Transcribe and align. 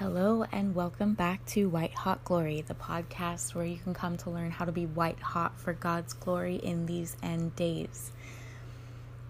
Hello, 0.00 0.46
and 0.50 0.74
welcome 0.74 1.12
back 1.12 1.44
to 1.48 1.68
White 1.68 1.92
Hot 1.92 2.24
Glory, 2.24 2.62
the 2.62 2.72
podcast 2.72 3.54
where 3.54 3.66
you 3.66 3.76
can 3.76 3.92
come 3.92 4.16
to 4.16 4.30
learn 4.30 4.50
how 4.50 4.64
to 4.64 4.72
be 4.72 4.86
white 4.86 5.20
hot 5.20 5.60
for 5.60 5.74
God's 5.74 6.14
glory 6.14 6.56
in 6.56 6.86
these 6.86 7.18
end 7.22 7.54
days. 7.54 8.10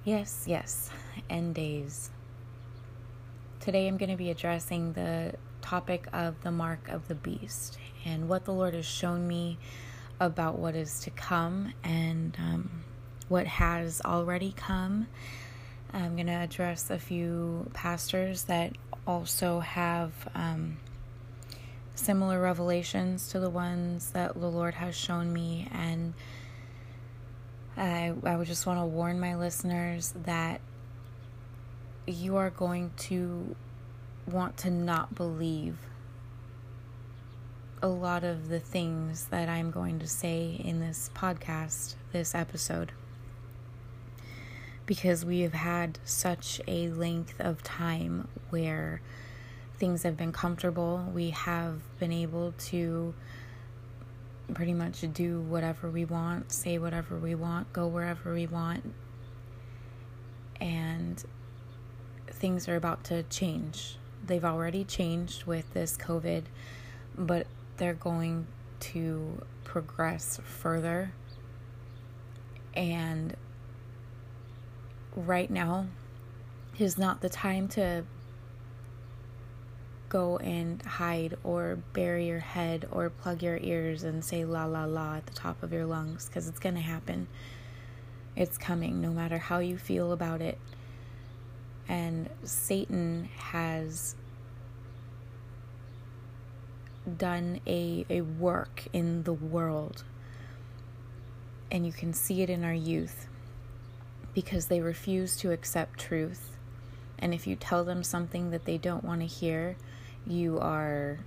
Yes, 0.04 0.44
yes, 0.46 0.88
end 1.28 1.56
days. 1.56 2.10
Today 3.58 3.88
I'm 3.88 3.96
going 3.96 4.12
to 4.12 4.16
be 4.16 4.30
addressing 4.30 4.92
the 4.92 5.34
topic 5.60 6.06
of 6.12 6.40
the 6.42 6.52
mark 6.52 6.88
of 6.88 7.08
the 7.08 7.16
beast 7.16 7.76
and 8.04 8.28
what 8.28 8.44
the 8.44 8.52
Lord 8.52 8.74
has 8.74 8.86
shown 8.86 9.26
me 9.26 9.58
about 10.20 10.56
what 10.56 10.76
is 10.76 11.00
to 11.00 11.10
come 11.10 11.72
and 11.82 12.36
um, 12.38 12.84
what 13.26 13.48
has 13.48 14.00
already 14.04 14.54
come. 14.56 15.08
I'm 15.92 16.14
going 16.14 16.28
to 16.28 16.32
address 16.32 16.90
a 16.90 16.98
few 17.00 17.68
pastors 17.74 18.44
that 18.44 18.76
also 19.06 19.60
have 19.60 20.12
um, 20.34 20.78
similar 21.94 22.40
revelations 22.40 23.28
to 23.28 23.40
the 23.40 23.50
ones 23.50 24.10
that 24.10 24.34
the 24.34 24.48
Lord 24.48 24.74
has 24.74 24.94
shown 24.94 25.32
me. 25.32 25.68
And 25.72 26.14
I, 27.76 28.12
I 28.24 28.36
would 28.36 28.46
just 28.46 28.66
want 28.66 28.80
to 28.80 28.84
warn 28.84 29.20
my 29.20 29.36
listeners 29.36 30.14
that 30.24 30.60
you 32.06 32.36
are 32.36 32.50
going 32.50 32.90
to 32.96 33.54
want 34.26 34.56
to 34.58 34.70
not 34.70 35.14
believe 35.14 35.76
a 37.82 37.88
lot 37.88 38.24
of 38.24 38.48
the 38.48 38.60
things 38.60 39.26
that 39.26 39.48
I'm 39.48 39.70
going 39.70 39.98
to 40.00 40.06
say 40.06 40.60
in 40.62 40.80
this 40.80 41.10
podcast, 41.14 41.94
this 42.12 42.34
episode 42.34 42.92
because 44.90 45.24
we 45.24 45.42
have 45.42 45.52
had 45.52 46.00
such 46.02 46.60
a 46.66 46.88
length 46.88 47.34
of 47.38 47.62
time 47.62 48.26
where 48.48 49.00
things 49.78 50.02
have 50.02 50.16
been 50.16 50.32
comfortable. 50.32 51.08
We 51.14 51.30
have 51.30 51.80
been 52.00 52.10
able 52.10 52.54
to 52.70 53.14
pretty 54.52 54.74
much 54.74 55.04
do 55.12 55.42
whatever 55.42 55.88
we 55.88 56.04
want, 56.04 56.50
say 56.50 56.76
whatever 56.76 57.16
we 57.16 57.36
want, 57.36 57.72
go 57.72 57.86
wherever 57.86 58.34
we 58.34 58.48
want. 58.48 58.92
And 60.60 61.22
things 62.26 62.68
are 62.68 62.74
about 62.74 63.04
to 63.04 63.22
change. 63.22 63.96
They've 64.26 64.44
already 64.44 64.82
changed 64.82 65.44
with 65.44 65.72
this 65.72 65.96
COVID, 65.96 66.46
but 67.16 67.46
they're 67.76 67.94
going 67.94 68.48
to 68.80 69.40
progress 69.62 70.40
further. 70.42 71.12
And 72.74 73.36
right 75.14 75.50
now 75.50 75.86
is 76.78 76.96
not 76.96 77.20
the 77.20 77.28
time 77.28 77.68
to 77.68 78.04
go 80.08 80.38
and 80.38 80.82
hide 80.82 81.36
or 81.44 81.78
bury 81.92 82.26
your 82.26 82.40
head 82.40 82.86
or 82.90 83.08
plug 83.08 83.42
your 83.42 83.58
ears 83.58 84.02
and 84.02 84.24
say 84.24 84.44
la 84.44 84.64
la 84.64 84.84
la 84.84 85.16
at 85.16 85.26
the 85.26 85.32
top 85.32 85.62
of 85.62 85.72
your 85.72 85.86
lungs 85.86 86.26
because 86.26 86.48
it's 86.48 86.58
going 86.58 86.74
to 86.74 86.80
happen. 86.80 87.28
It's 88.34 88.58
coming 88.58 89.00
no 89.00 89.10
matter 89.10 89.38
how 89.38 89.58
you 89.60 89.78
feel 89.78 90.12
about 90.12 90.40
it. 90.40 90.58
And 91.88 92.28
Satan 92.44 93.28
has 93.36 94.14
done 97.16 97.60
a, 97.66 98.04
a 98.08 98.20
work 98.20 98.86
in 98.92 99.22
the 99.24 99.32
world. 99.32 100.04
And 101.70 101.86
you 101.86 101.92
can 101.92 102.12
see 102.12 102.42
it 102.42 102.50
in 102.50 102.64
our 102.64 102.74
youth 102.74 103.28
because 104.34 104.66
they 104.66 104.80
refuse 104.80 105.36
to 105.38 105.52
accept 105.52 105.98
truth. 105.98 106.56
And 107.18 107.34
if 107.34 107.46
you 107.46 107.56
tell 107.56 107.84
them 107.84 108.02
something 108.02 108.50
that 108.50 108.64
they 108.64 108.78
don't 108.78 109.04
want 109.04 109.20
to 109.20 109.26
hear, 109.26 109.76
you 110.26 110.58
are 110.58 111.18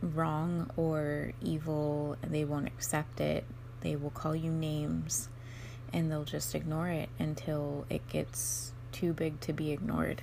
wrong 0.00 0.70
or 0.76 1.32
evil 1.40 2.16
and 2.22 2.32
they 2.32 2.44
won't 2.44 2.66
accept 2.66 3.20
it. 3.20 3.44
They 3.80 3.96
will 3.96 4.10
call 4.10 4.34
you 4.34 4.50
names 4.50 5.28
and 5.92 6.10
they'll 6.10 6.24
just 6.24 6.54
ignore 6.54 6.88
it 6.88 7.08
until 7.18 7.86
it 7.88 8.06
gets 8.08 8.72
too 8.90 9.12
big 9.12 9.40
to 9.40 9.52
be 9.52 9.70
ignored. 9.70 10.22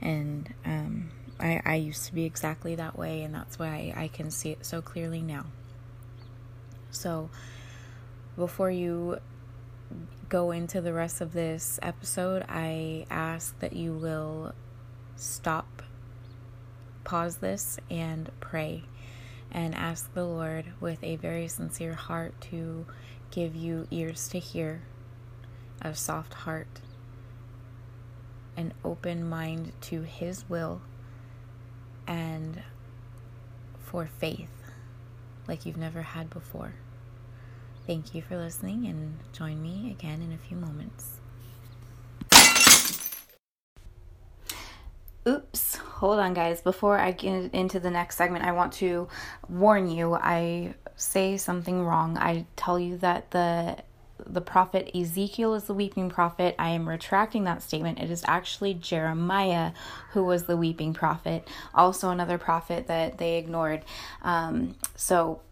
And 0.00 0.52
um, 0.64 1.10
I, 1.40 1.62
I 1.64 1.74
used 1.76 2.06
to 2.06 2.14
be 2.14 2.24
exactly 2.24 2.74
that 2.74 2.98
way, 2.98 3.22
and 3.22 3.34
that's 3.34 3.58
why 3.58 3.94
I 3.96 4.08
can 4.08 4.30
see 4.30 4.50
it 4.50 4.66
so 4.66 4.82
clearly 4.82 5.22
now. 5.22 5.46
So, 6.90 7.30
before 8.36 8.70
you 8.70 9.18
go 10.28 10.50
into 10.50 10.80
the 10.80 10.92
rest 10.92 11.20
of 11.20 11.32
this 11.32 11.78
episode, 11.82 12.44
I 12.48 13.06
ask 13.10 13.58
that 13.60 13.74
you 13.74 13.92
will 13.92 14.52
stop, 15.14 15.82
pause 17.04 17.36
this, 17.36 17.78
and 17.90 18.30
pray 18.40 18.84
and 19.50 19.74
ask 19.74 20.12
the 20.12 20.24
Lord 20.24 20.66
with 20.80 21.02
a 21.02 21.16
very 21.16 21.48
sincere 21.48 21.94
heart 21.94 22.40
to 22.50 22.86
give 23.30 23.54
you 23.54 23.86
ears 23.90 24.28
to 24.28 24.38
hear, 24.38 24.82
a 25.80 25.94
soft 25.94 26.34
heart, 26.34 26.80
an 28.56 28.72
open 28.84 29.28
mind 29.28 29.72
to 29.82 30.02
His 30.02 30.48
will, 30.48 30.82
and 32.06 32.62
for 33.78 34.06
faith 34.06 34.48
like 35.46 35.64
you've 35.64 35.76
never 35.76 36.02
had 36.02 36.28
before. 36.30 36.74
Thank 37.86 38.16
you 38.16 38.22
for 38.22 38.36
listening 38.36 38.86
and 38.86 39.16
join 39.32 39.62
me 39.62 39.92
again 39.92 40.20
in 40.20 40.32
a 40.32 40.38
few 40.38 40.56
moments. 40.56 41.20
Oops, 45.28 45.76
hold 45.76 46.18
on, 46.18 46.34
guys. 46.34 46.60
Before 46.60 46.98
I 46.98 47.12
get 47.12 47.52
into 47.52 47.78
the 47.78 47.90
next 47.90 48.16
segment, 48.16 48.44
I 48.44 48.52
want 48.52 48.72
to 48.74 49.08
warn 49.48 49.88
you. 49.88 50.14
I 50.14 50.74
say 50.96 51.36
something 51.36 51.84
wrong. 51.84 52.18
I 52.18 52.46
tell 52.56 52.78
you 52.78 52.96
that 52.98 53.30
the 53.30 53.76
the 54.24 54.40
prophet 54.40 54.90
Ezekiel 54.94 55.54
is 55.54 55.64
the 55.64 55.74
weeping 55.74 56.08
prophet. 56.08 56.54
I 56.58 56.70
am 56.70 56.88
retracting 56.88 57.44
that 57.44 57.62
statement. 57.62 58.00
It 58.00 58.10
is 58.10 58.24
actually 58.26 58.74
Jeremiah 58.74 59.72
who 60.12 60.24
was 60.24 60.44
the 60.44 60.56
weeping 60.56 60.94
prophet, 60.94 61.46
also 61.74 62.10
another 62.10 62.38
prophet 62.38 62.86
that 62.86 63.18
they 63.18 63.36
ignored. 63.36 63.84
Um, 64.22 64.74
so 64.94 65.42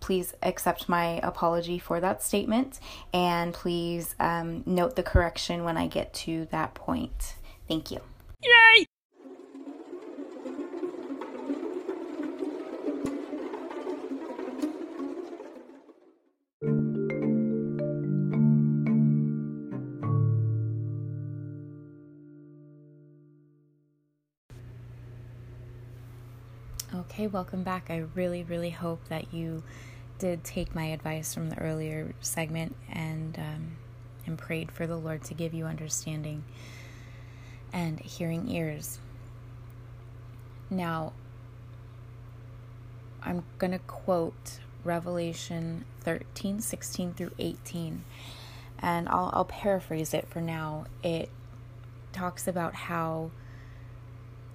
please 0.00 0.34
accept 0.42 0.88
my 0.88 1.20
apology 1.22 1.78
for 1.78 2.00
that 2.00 2.22
statement 2.22 2.80
and 3.12 3.54
please 3.54 4.14
um, 4.18 4.62
note 4.66 4.96
the 4.96 5.02
correction 5.02 5.64
when 5.64 5.76
I 5.76 5.86
get 5.86 6.12
to 6.14 6.46
that 6.50 6.74
point. 6.74 7.36
Thank 7.68 7.90
you. 7.90 8.00
Yay! 8.42 8.86
Okay, 27.20 27.26
welcome 27.26 27.62
back. 27.62 27.90
I 27.90 28.04
really, 28.14 28.44
really 28.44 28.70
hope 28.70 29.04
that 29.10 29.34
you 29.34 29.62
did 30.18 30.42
take 30.42 30.74
my 30.74 30.86
advice 30.86 31.34
from 31.34 31.50
the 31.50 31.58
earlier 31.58 32.14
segment 32.22 32.74
and 32.90 33.38
um, 33.38 33.76
and 34.24 34.38
prayed 34.38 34.72
for 34.72 34.86
the 34.86 34.96
Lord 34.96 35.22
to 35.24 35.34
give 35.34 35.52
you 35.52 35.66
understanding 35.66 36.44
and 37.74 38.00
hearing 38.00 38.48
ears. 38.48 39.00
Now, 40.70 41.12
I'm 43.22 43.44
going 43.58 43.72
to 43.72 43.80
quote 43.80 44.60
Revelation 44.82 45.84
13, 46.00 46.62
16 46.62 47.12
through 47.12 47.32
18, 47.38 48.02
and 48.78 49.10
I'll, 49.10 49.28
I'll 49.34 49.44
paraphrase 49.44 50.14
it 50.14 50.26
for 50.26 50.40
now. 50.40 50.86
It 51.02 51.28
talks 52.14 52.48
about 52.48 52.74
how 52.74 53.30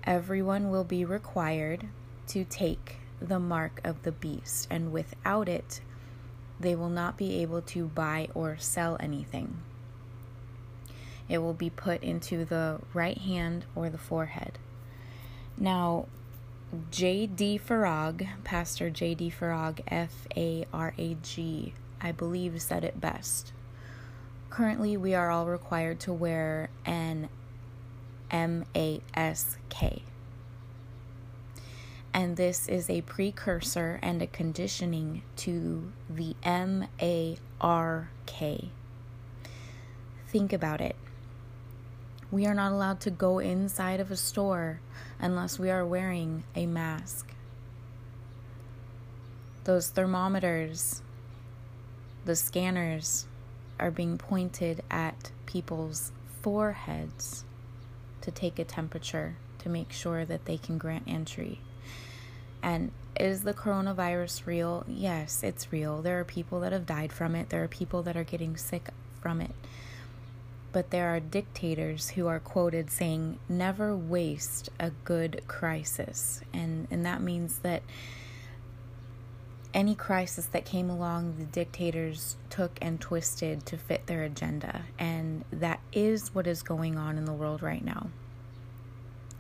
everyone 0.04 0.72
will 0.72 0.84
be 0.84 1.06
required 1.06 1.90
to 2.28 2.44
take 2.44 2.98
the 3.22 3.40
mark 3.40 3.82
of 3.84 4.04
the 4.04 4.12
beast, 4.12 4.68
and 4.70 4.92
without 4.92 5.48
it, 5.48 5.82
they 6.60 6.76
will 6.76 6.90
not 6.90 7.18
be 7.18 7.42
able 7.42 7.62
to 7.62 7.86
buy 7.88 8.30
or 8.34 8.58
sell 8.58 8.98
anything. 9.00 9.58
It 11.28 11.40
will 11.40 11.54
be 11.54 11.70
put 11.70 12.04
into 12.04 12.46
the 12.46 12.80
right 12.94 13.18
hand 13.18 13.66
or 13.76 13.90
the 13.90 13.98
forehead. 13.98 14.60
Now, 15.58 16.06
J.D. 16.92 17.60
Farag, 17.66 18.28
Pastor 18.44 18.90
J.D. 18.90 19.32
Farag, 19.40 19.82
F 19.88 20.28
A 20.36 20.66
R 20.74 20.94
A 20.98 21.16
G, 21.22 21.74
I 22.02 22.12
believe 22.12 22.62
said 22.62 22.84
it 22.84 23.00
best. 23.00 23.54
Currently, 24.50 24.98
we 24.98 25.14
are 25.14 25.32
all 25.32 25.46
required 25.46 26.00
to 26.02 26.14
wear 26.14 26.70
an 26.86 27.30
M 28.30 28.66
A 28.76 29.02
S 29.14 29.58
K 29.70 30.04
and 32.16 32.38
this 32.38 32.70
is 32.70 32.90
a 32.90 33.02
precursor 33.02 34.00
and 34.02 34.22
a 34.22 34.28
conditioning 34.28 35.22
to 35.36 35.92
the 36.10 36.34
M 36.44 36.88
A 37.02 37.38
R 37.60 38.10
K. 38.26 38.70
Think 40.30 40.54
about 40.54 40.80
it. 40.80 40.96
We 42.32 42.46
are 42.46 42.54
not 42.54 42.72
allowed 42.72 43.02
to 43.02 43.12
go 43.12 43.40
inside 43.40 44.00
of 44.00 44.12
a 44.12 44.16
store 44.16 44.80
unless 45.20 45.60
we 45.60 45.70
are 45.70 45.86
wearing 45.86 46.46
a 46.56 46.66
mask. 46.66 47.34
Those 49.66 49.90
thermometers, 49.90 51.02
the 52.24 52.38
scanners 52.38 53.28
are 53.78 53.92
being 53.92 54.18
pointed 54.18 54.84
at 54.90 55.32
people's 55.46 56.14
foreheads 56.42 57.44
to 58.22 58.32
take 58.32 58.58
a 58.58 58.64
temperature 58.64 59.36
to 59.66 59.70
make 59.70 59.92
sure 59.92 60.26
that 60.26 60.46
they 60.46 60.58
can 60.58 60.78
grant 60.78 61.04
entry. 61.08 61.60
And 62.62 62.92
is 63.20 63.42
the 63.42 63.54
coronavirus 63.54 64.46
real? 64.46 64.86
Yes, 64.88 65.42
it's 65.42 65.72
real. 65.74 66.04
There 66.04 66.20
are 66.20 66.24
people 66.24 66.60
that 66.60 66.72
have 66.72 66.86
died 66.86 67.12
from 67.12 67.36
it, 67.36 67.50
there 67.50 67.64
are 67.64 67.68
people 67.68 68.04
that 68.04 68.16
are 68.16 68.24
getting 68.24 68.58
sick 68.58 68.90
from 69.22 69.42
it. 69.42 69.52
But 70.72 70.92
there 70.92 71.16
are 71.16 71.20
dictators 71.20 72.10
who 72.10 72.28
are 72.28 72.40
quoted 72.40 72.92
saying, 72.92 73.40
never 73.50 73.96
waste 73.96 74.70
a 74.80 74.92
good 75.04 75.42
crisis. 75.48 76.42
And, 76.54 76.88
and 76.92 77.04
that 77.08 77.22
means 77.22 77.60
that 77.60 77.82
any 79.74 79.96
crisis 79.96 80.46
that 80.48 80.64
came 80.64 80.92
along, 80.92 81.38
the 81.40 81.46
dictators 81.46 82.36
took 82.52 82.78
and 82.84 83.02
twisted 83.02 83.66
to 83.66 83.78
fit 83.78 84.06
their 84.06 84.22
agenda. 84.24 84.84
And 85.00 85.44
that 85.52 85.80
is 85.92 86.36
what 86.36 86.46
is 86.46 86.62
going 86.62 87.00
on 87.00 87.18
in 87.18 87.26
the 87.26 87.34
world 87.34 87.64
right 87.64 87.84
now. 87.84 88.10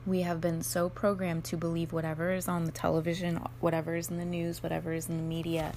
We 0.05 0.21
have 0.21 0.39
been 0.39 0.61
so 0.61 0.89
programmed 0.89 1.45
to 1.45 1.57
believe 1.57 1.91
whatever 1.91 2.31
is 2.31 2.47
on 2.47 2.65
the 2.65 2.71
television, 2.71 3.39
whatever 3.59 3.95
is 3.95 4.09
in 4.09 4.17
the 4.17 4.25
news, 4.25 4.61
whatever 4.61 4.93
is 4.93 5.09
in 5.09 5.17
the 5.17 5.23
media. 5.23 5.73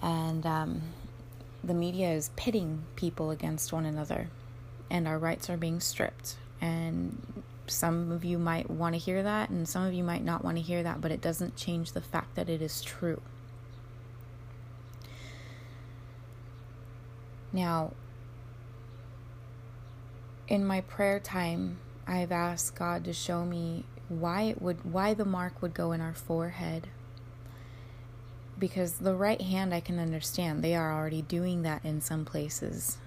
And 0.00 0.46
um, 0.46 0.82
the 1.62 1.74
media 1.74 2.12
is 2.12 2.30
pitting 2.34 2.84
people 2.96 3.30
against 3.30 3.72
one 3.72 3.84
another, 3.84 4.28
and 4.90 5.06
our 5.06 5.18
rights 5.18 5.50
are 5.50 5.58
being 5.58 5.80
stripped. 5.80 6.36
And 6.62 7.44
some 7.66 8.10
of 8.10 8.24
you 8.24 8.38
might 8.38 8.70
want 8.70 8.94
to 8.94 8.98
hear 8.98 9.22
that, 9.22 9.50
and 9.50 9.68
some 9.68 9.84
of 9.84 9.92
you 9.92 10.02
might 10.02 10.24
not 10.24 10.42
want 10.42 10.56
to 10.56 10.62
hear 10.62 10.82
that, 10.82 11.02
but 11.02 11.10
it 11.10 11.20
doesn't 11.20 11.56
change 11.56 11.92
the 11.92 12.00
fact 12.00 12.36
that 12.36 12.48
it 12.48 12.62
is 12.62 12.80
true. 12.80 13.20
Now, 17.52 17.92
in 20.48 20.64
my 20.64 20.80
prayer 20.80 21.20
time, 21.20 21.78
I've 22.06 22.32
asked 22.32 22.74
God 22.74 23.04
to 23.04 23.12
show 23.12 23.44
me 23.44 23.84
why 24.08 24.42
it 24.42 24.60
would 24.60 24.92
why 24.92 25.14
the 25.14 25.24
mark 25.24 25.62
would 25.62 25.74
go 25.74 25.92
in 25.92 26.00
our 26.00 26.12
forehead. 26.12 26.88
Because 28.58 28.94
the 28.94 29.14
right 29.14 29.40
hand 29.40 29.74
I 29.74 29.80
can 29.80 29.98
understand. 29.98 30.62
They 30.62 30.74
are 30.74 30.92
already 30.92 31.22
doing 31.22 31.62
that 31.62 31.84
in 31.84 32.00
some 32.00 32.24
places. 32.24 32.98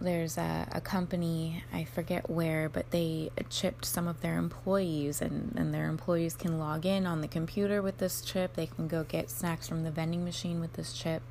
There's 0.00 0.36
a, 0.36 0.66
a 0.72 0.80
company, 0.80 1.62
I 1.72 1.84
forget 1.84 2.28
where, 2.28 2.68
but 2.68 2.90
they 2.90 3.30
chipped 3.50 3.84
some 3.84 4.08
of 4.08 4.20
their 4.20 4.36
employees, 4.36 5.22
and, 5.22 5.54
and 5.56 5.72
their 5.72 5.88
employees 5.88 6.34
can 6.34 6.58
log 6.58 6.84
in 6.84 7.06
on 7.06 7.20
the 7.20 7.28
computer 7.28 7.80
with 7.80 7.98
this 7.98 8.20
chip. 8.20 8.54
They 8.54 8.66
can 8.66 8.88
go 8.88 9.04
get 9.04 9.30
snacks 9.30 9.68
from 9.68 9.84
the 9.84 9.92
vending 9.92 10.24
machine 10.24 10.60
with 10.60 10.72
this 10.72 10.92
chip. 10.92 11.22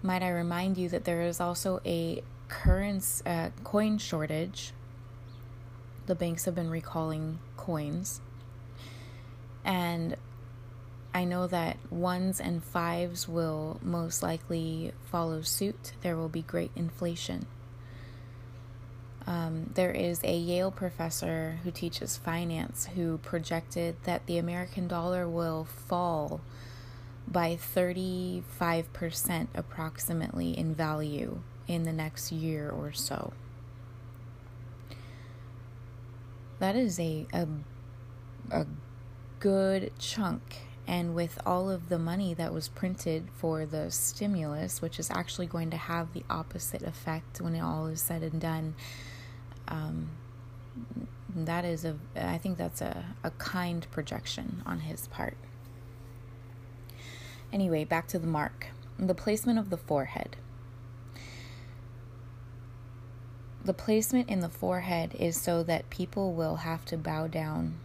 Might 0.00 0.22
I 0.22 0.28
remind 0.28 0.78
you 0.78 0.88
that 0.90 1.04
there 1.04 1.22
is 1.22 1.40
also 1.40 1.80
a 1.84 2.22
current 2.48 3.22
uh, 3.24 3.50
coin 3.64 3.98
shortage. 3.98 4.72
The 6.06 6.14
banks 6.14 6.44
have 6.44 6.54
been 6.54 6.70
recalling 6.70 7.38
coins. 7.56 8.20
And 9.64 10.16
I 11.12 11.24
know 11.24 11.46
that 11.46 11.78
ones 11.90 12.40
and 12.40 12.62
fives 12.62 13.28
will 13.28 13.80
most 13.82 14.22
likely 14.22 14.92
follow 15.10 15.42
suit. 15.42 15.92
There 16.02 16.16
will 16.16 16.28
be 16.28 16.42
great 16.42 16.70
inflation. 16.76 17.46
Um, 19.26 19.70
there 19.74 19.90
is 19.90 20.20
a 20.22 20.36
Yale 20.36 20.70
professor 20.70 21.58
who 21.64 21.72
teaches 21.72 22.16
finance 22.16 22.86
who 22.94 23.18
projected 23.18 23.96
that 24.04 24.26
the 24.26 24.38
American 24.38 24.86
dollar 24.86 25.28
will 25.28 25.64
fall 25.64 26.40
by 27.26 27.56
35% 27.56 29.48
approximately 29.54 30.56
in 30.56 30.74
value 30.74 31.40
in 31.68 31.82
the 31.84 31.92
next 31.92 32.32
year 32.32 32.70
or 32.70 32.92
so. 32.92 33.32
That 36.58 36.76
is 36.76 36.98
a, 36.98 37.26
a, 37.32 37.46
a 38.50 38.66
good 39.40 39.92
chunk. 39.98 40.42
And 40.88 41.16
with 41.16 41.38
all 41.44 41.68
of 41.68 41.88
the 41.88 41.98
money 41.98 42.32
that 42.34 42.52
was 42.52 42.68
printed 42.68 43.28
for 43.36 43.66
the 43.66 43.90
stimulus, 43.90 44.80
which 44.80 45.00
is 45.00 45.10
actually 45.10 45.46
going 45.46 45.70
to 45.70 45.76
have 45.76 46.12
the 46.12 46.22
opposite 46.30 46.82
effect 46.82 47.40
when 47.40 47.56
it 47.56 47.60
all 47.60 47.88
is 47.88 48.00
said 48.00 48.22
and 48.22 48.40
done, 48.40 48.74
um, 49.66 50.10
that 51.34 51.64
is 51.64 51.84
a, 51.84 51.96
I 52.14 52.38
think 52.38 52.56
that's 52.56 52.80
a, 52.80 53.04
a 53.24 53.30
kind 53.32 53.86
projection 53.90 54.62
on 54.64 54.80
his 54.80 55.08
part. 55.08 55.36
Anyway, 57.52 57.84
back 57.84 58.06
to 58.08 58.18
the 58.18 58.26
mark. 58.26 58.68
The 58.98 59.14
placement 59.14 59.58
of 59.58 59.70
the 59.70 59.76
forehead. 59.76 60.36
The 63.66 63.74
placement 63.74 64.30
in 64.30 64.38
the 64.38 64.48
forehead 64.48 65.16
is 65.18 65.40
so 65.40 65.64
that 65.64 65.90
people 65.90 66.34
will 66.34 66.54
have 66.54 66.84
to 66.84 66.96
bow 66.96 67.26
down 67.26 67.80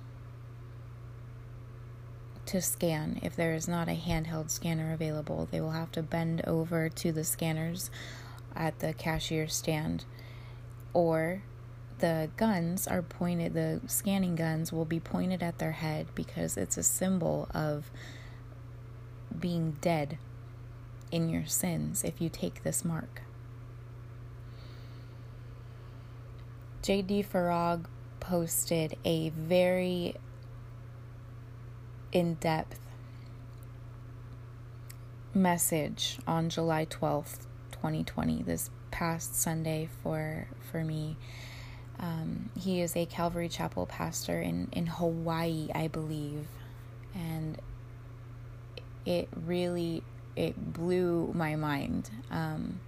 to 2.45 2.61
scan. 2.61 3.19
If 3.23 3.35
there 3.35 3.55
is 3.55 3.67
not 3.67 3.87
a 3.87 3.99
handheld 3.99 4.51
scanner 4.51 4.93
available, 4.93 5.47
they 5.49 5.59
will 5.59 5.71
have 5.71 5.91
to 5.93 6.03
bend 6.03 6.43
over 6.45 6.87
to 6.87 7.11
the 7.11 7.23
scanners 7.23 7.89
at 8.55 8.77
the 8.77 8.93
cashier 8.93 9.47
stand. 9.47 10.05
Or 10.93 11.41
the 11.97 12.29
guns 12.37 12.87
are 12.87 13.01
pointed, 13.01 13.55
the 13.55 13.81
scanning 13.87 14.35
guns 14.35 14.71
will 14.71 14.85
be 14.85 14.99
pointed 14.99 15.41
at 15.41 15.57
their 15.57 15.71
head 15.71 16.09
because 16.13 16.57
it's 16.57 16.77
a 16.77 16.83
symbol 16.83 17.49
of 17.55 17.89
being 19.39 19.77
dead 19.81 20.19
in 21.11 21.27
your 21.27 21.47
sins 21.47 22.03
if 22.03 22.21
you 22.21 22.29
take 22.29 22.61
this 22.61 22.85
mark. 22.85 23.23
JD 26.81 27.27
Farag 27.27 27.85
posted 28.19 28.97
a 29.05 29.29
very 29.29 30.15
in 32.11 32.33
depth 32.35 32.79
message 35.33 36.17
on 36.25 36.49
July 36.49 36.85
12th, 36.87 37.45
2020, 37.71 38.41
this 38.41 38.71
past 38.89 39.35
Sunday 39.35 39.89
for 40.01 40.47
for 40.71 40.83
me. 40.83 41.17
Um, 41.99 42.49
he 42.59 42.81
is 42.81 42.95
a 42.95 43.05
Calvary 43.05 43.47
Chapel 43.47 43.85
pastor 43.85 44.41
in, 44.41 44.67
in 44.71 44.87
Hawaii, 44.87 45.69
I 45.75 45.87
believe. 45.87 46.47
And 47.13 47.59
it 49.05 49.29
really 49.45 50.01
it 50.35 50.73
blew 50.73 51.31
my 51.35 51.55
mind. 51.55 52.09
Um, 52.31 52.79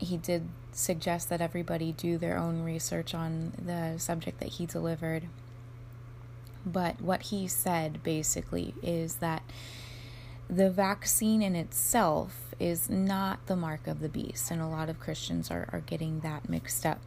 he 0.00 0.16
did 0.16 0.48
suggest 0.76 1.28
that 1.28 1.40
everybody 1.40 1.92
do 1.92 2.18
their 2.18 2.36
own 2.36 2.62
research 2.62 3.14
on 3.14 3.52
the 3.64 3.98
subject 3.98 4.40
that 4.40 4.50
he 4.50 4.66
delivered. 4.66 5.24
But 6.66 7.00
what 7.00 7.22
he 7.22 7.46
said 7.46 8.02
basically 8.02 8.74
is 8.82 9.16
that 9.16 9.42
the 10.48 10.70
vaccine 10.70 11.42
in 11.42 11.56
itself 11.56 12.54
is 12.60 12.90
not 12.90 13.46
the 13.46 13.56
mark 13.56 13.86
of 13.86 14.00
the 14.00 14.08
beast, 14.08 14.50
and 14.50 14.60
a 14.60 14.66
lot 14.66 14.88
of 14.88 15.00
Christians 15.00 15.50
are, 15.50 15.68
are 15.72 15.80
getting 15.80 16.20
that 16.20 16.48
mixed 16.48 16.84
up. 16.84 17.00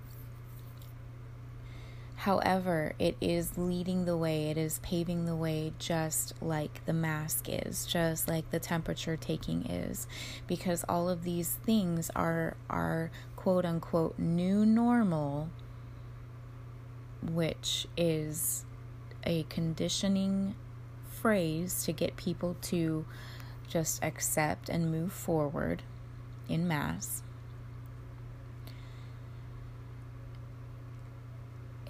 However, 2.21 2.93
it 2.97 3.15
is 3.21 3.59
leading 3.59 4.05
the 4.05 4.17
way, 4.17 4.49
it 4.49 4.57
is 4.57 4.79
paving 4.79 5.25
the 5.25 5.35
way 5.35 5.71
just 5.77 6.33
like 6.41 6.83
the 6.85 6.93
mask 6.93 7.47
is, 7.47 7.85
just 7.85 8.27
like 8.27 8.49
the 8.49 8.59
temperature 8.59 9.15
taking 9.15 9.67
is, 9.67 10.07
because 10.47 10.83
all 10.89 11.09
of 11.09 11.23
these 11.23 11.57
things 11.63 12.09
are 12.15 12.57
are 12.71 13.11
quote 13.37 13.63
unquote 13.63 14.19
new 14.19 14.65
normal, 14.65 15.47
which 17.21 17.87
is 17.95 18.65
a 19.23 19.43
conditioning 19.43 20.55
phrase 21.09 21.85
to 21.85 21.93
get 21.93 22.17
people 22.17 22.57
to 22.61 23.05
just 23.69 24.03
accept 24.03 24.67
and 24.67 24.91
move 24.91 25.13
forward 25.13 25.83
in 26.49 26.67
mass. 26.67 27.23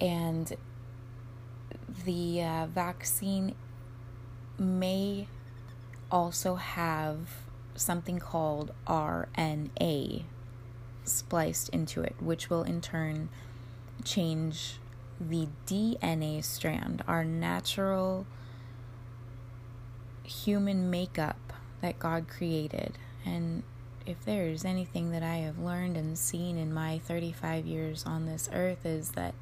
And 0.00 0.56
the 2.04 2.42
uh, 2.42 2.66
vaccine 2.66 3.56
may 4.58 5.26
also 6.10 6.54
have 6.56 7.18
something 7.74 8.18
called 8.18 8.72
RNA 8.86 10.24
spliced 11.12 11.68
into 11.70 12.02
it, 12.02 12.16
which 12.20 12.50
will 12.50 12.62
in 12.62 12.80
turn 12.80 13.28
change 14.04 14.78
the 15.20 15.48
DNA 15.66 16.44
strand, 16.44 17.02
our 17.08 17.24
natural 17.24 18.26
human 20.22 20.90
makeup 20.90 21.52
that 21.80 21.98
God 21.98 22.28
created. 22.28 22.92
And 23.24 23.62
if 24.06 24.24
there 24.24 24.46
is 24.46 24.64
anything 24.64 25.10
that 25.10 25.22
I 25.22 25.36
have 25.36 25.58
learned 25.58 25.96
and 25.96 26.16
seen 26.18 26.56
in 26.56 26.72
my 26.72 26.98
35 26.98 27.66
years 27.66 28.04
on 28.06 28.26
this 28.26 28.48
earth, 28.52 28.86
is 28.86 29.12
that 29.12 29.34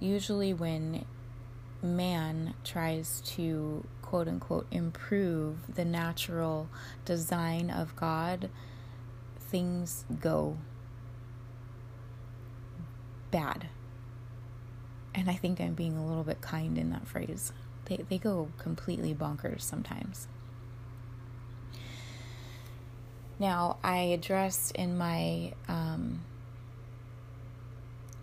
usually 0.00 0.52
when 0.52 1.04
man 1.82 2.54
tries 2.64 3.20
to 3.20 3.84
quote 4.02 4.28
unquote 4.28 4.66
improve 4.70 5.74
the 5.74 5.84
natural 5.84 6.68
design 7.04 7.70
of 7.70 7.94
God, 7.96 8.48
things 9.38 10.04
go 10.20 10.56
bad. 13.30 13.68
And 15.14 15.30
I 15.30 15.34
think 15.34 15.60
I'm 15.60 15.74
being 15.74 15.96
a 15.96 16.06
little 16.06 16.24
bit 16.24 16.40
kind 16.40 16.76
in 16.76 16.90
that 16.90 17.06
phrase. 17.06 17.52
They, 17.86 18.04
they 18.08 18.18
go 18.18 18.48
completely 18.58 19.14
bonkers 19.14 19.62
sometimes. 19.62 20.28
Now, 23.38 23.76
I 23.82 23.98
addressed 23.98 24.72
in 24.72 24.96
my 24.96 25.52
um, 25.68 26.22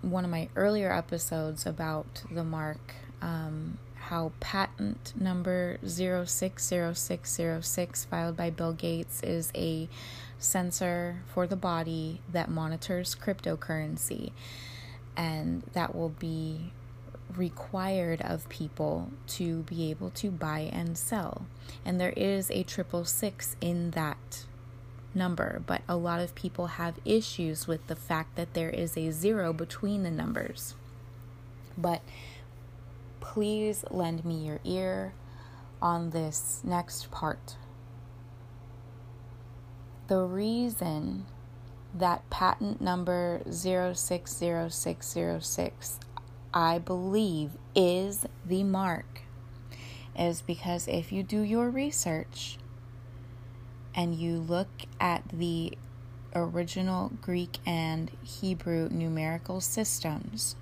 one 0.02 0.26
of 0.26 0.32
my 0.32 0.50
earlier 0.56 0.92
episodes 0.92 1.66
about 1.66 2.24
the 2.30 2.44
mark 2.44 2.96
um, 3.22 3.78
how 3.96 4.34
patent 4.40 5.14
number 5.20 5.78
060606 5.86 8.06
filed 8.06 8.36
by 8.36 8.50
Bill 8.50 8.74
Gates 8.74 9.22
is 9.24 9.52
a 9.56 9.88
sensor 10.38 11.22
for 11.34 11.48
the 11.48 11.56
body 11.56 12.20
that 12.32 12.50
monitors 12.50 13.16
cryptocurrency 13.16 14.32
and 15.16 15.64
that 15.74 15.96
will 15.96 16.10
be 16.10 16.72
required 17.36 18.22
of 18.22 18.48
people 18.50 19.12
to 19.28 19.64
be 19.64 19.90
able 19.90 20.10
to 20.12 20.30
buy 20.30 20.70
and 20.72 20.98
sell. 20.98 21.46
And 21.86 22.00
there 22.00 22.14
is 22.16 22.52
a 22.52 22.64
triple 22.64 23.06
six 23.06 23.56
in 23.62 23.92
that 23.92 24.46
number, 25.16 25.62
but 25.66 25.82
a 25.88 25.96
lot 25.96 26.20
of 26.20 26.36
people 26.36 26.68
have 26.68 27.00
issues 27.06 27.68
with 27.68 27.88
the 27.88 27.96
fact 27.96 28.36
that 28.36 28.54
there 28.54 28.70
is 28.70 28.98
a 28.98 29.12
zero 29.12 29.54
between 29.54 30.04
the 30.04 30.12
numbers. 30.12 30.76
But 31.78 32.02
please 33.20 33.84
lend 33.90 34.26
me 34.26 34.46
your 34.46 34.60
ear 34.64 35.14
on 35.82 36.12
this 36.12 36.62
next 36.64 37.12
part. 37.12 37.58
The 40.08 40.22
reason 40.22 41.26
that 41.94 42.30
patent 42.30 42.82
number 42.82 43.42
060606 43.50 46.00
I 46.54 46.78
believe 46.78 47.52
is 47.76 48.26
the 48.46 48.64
mark 48.64 49.24
is 50.18 50.42
because 50.42 50.88
if 50.88 51.12
you 51.12 51.24
do 51.24 51.42
your 51.42 51.70
research 51.70 52.58
and 53.96 54.14
you 54.14 54.38
look 54.38 54.68
at 55.00 55.24
the 55.30 55.78
original 56.36 57.12
Greek 57.22 57.58
and 57.66 58.12
Hebrew 58.24 58.90
numerical 58.90 59.62
systems, 59.62 60.56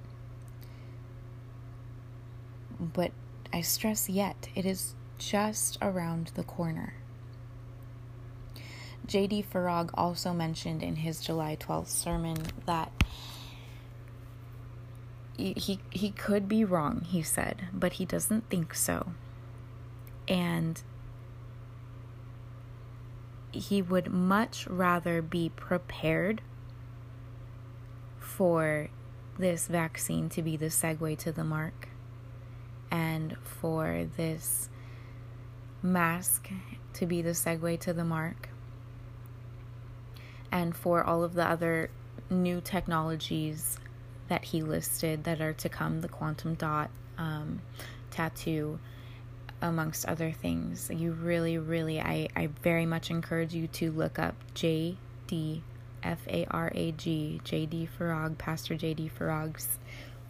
But 2.78 3.12
I 3.52 3.60
stress 3.60 4.08
yet, 4.08 4.48
it 4.54 4.66
is 4.66 4.94
just 5.18 5.78
around 5.80 6.32
the 6.34 6.42
corner. 6.42 6.94
J.D. 9.06 9.44
Farag 9.52 9.90
also 9.94 10.32
mentioned 10.32 10.82
in 10.82 10.96
his 10.96 11.20
July 11.20 11.56
12th 11.56 11.88
sermon 11.88 12.38
that 12.66 12.90
he 15.36 15.80
he 15.90 16.10
could 16.10 16.48
be 16.48 16.64
wrong, 16.64 17.02
he 17.02 17.22
said, 17.22 17.68
but 17.72 17.94
he 17.94 18.04
doesn't 18.04 18.48
think 18.48 18.74
so. 18.74 19.12
And 20.28 20.80
he 23.52 23.82
would 23.82 24.12
much 24.12 24.66
rather 24.66 25.20
be 25.22 25.48
prepared 25.48 26.40
for 28.18 28.88
this 29.38 29.66
vaccine 29.66 30.28
to 30.28 30.42
be 30.42 30.56
the 30.56 30.66
segue 30.66 31.18
to 31.18 31.32
the 31.32 31.44
mark 31.44 31.88
and 32.90 33.36
for 33.42 34.06
this 34.16 34.68
mask 35.82 36.48
to 36.94 37.06
be 37.06 37.20
the 37.20 37.30
segue 37.30 37.78
to 37.80 37.92
the 37.92 38.04
mark 38.04 38.48
and 40.54 40.74
for 40.74 41.02
all 41.02 41.24
of 41.24 41.34
the 41.34 41.44
other 41.44 41.90
new 42.30 42.60
technologies 42.60 43.76
that 44.28 44.44
he 44.44 44.62
listed 44.62 45.24
that 45.24 45.40
are 45.40 45.52
to 45.52 45.68
come 45.68 46.00
the 46.00 46.08
quantum 46.08 46.54
dot 46.54 46.90
um, 47.18 47.60
tattoo 48.12 48.78
amongst 49.60 50.06
other 50.06 50.30
things. 50.30 50.90
You 50.94 51.10
really, 51.12 51.58
really, 51.58 52.00
I, 52.00 52.28
I 52.36 52.46
very 52.62 52.86
much 52.86 53.10
encourage 53.10 53.52
you 53.52 53.66
to 53.66 53.90
look 53.90 54.18
up 54.18 54.36
J.D. 54.54 55.62
F 56.04 56.20
A 56.28 56.46
R 56.50 56.70
A 56.72 56.92
G, 56.92 57.40
J.D. 57.42 57.88
Farag, 57.98 58.38
Pastor 58.38 58.76
J.D. 58.76 59.10
Farag's 59.18 59.78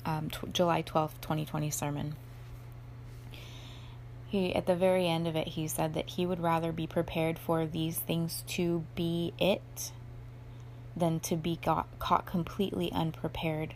um, 0.07 0.31
t- 0.31 0.39
July 0.53 0.83
12th, 0.83 1.21
2020 1.21 1.71
sermon. 1.71 2.17
He, 4.29 4.55
at 4.55 4.67
the 4.67 4.75
very 4.75 5.07
end 5.07 5.27
of 5.27 5.37
it, 5.37 5.49
he 5.49 5.69
said 5.69 5.93
that 5.95 6.11
he 6.11 6.25
would 6.25 6.41
rather 6.41 6.73
be 6.73 6.87
prepared 6.87 7.39
for 7.39 7.67
these 7.67 7.99
things 7.99 8.43
to 8.49 8.85
be 8.95 9.35
it 9.39 9.93
than 10.97 11.21
to 11.21 11.37
be 11.37 11.59
got, 11.63 11.87
caught 11.99 12.27
completely 12.27 12.91
unprepared 12.93 13.75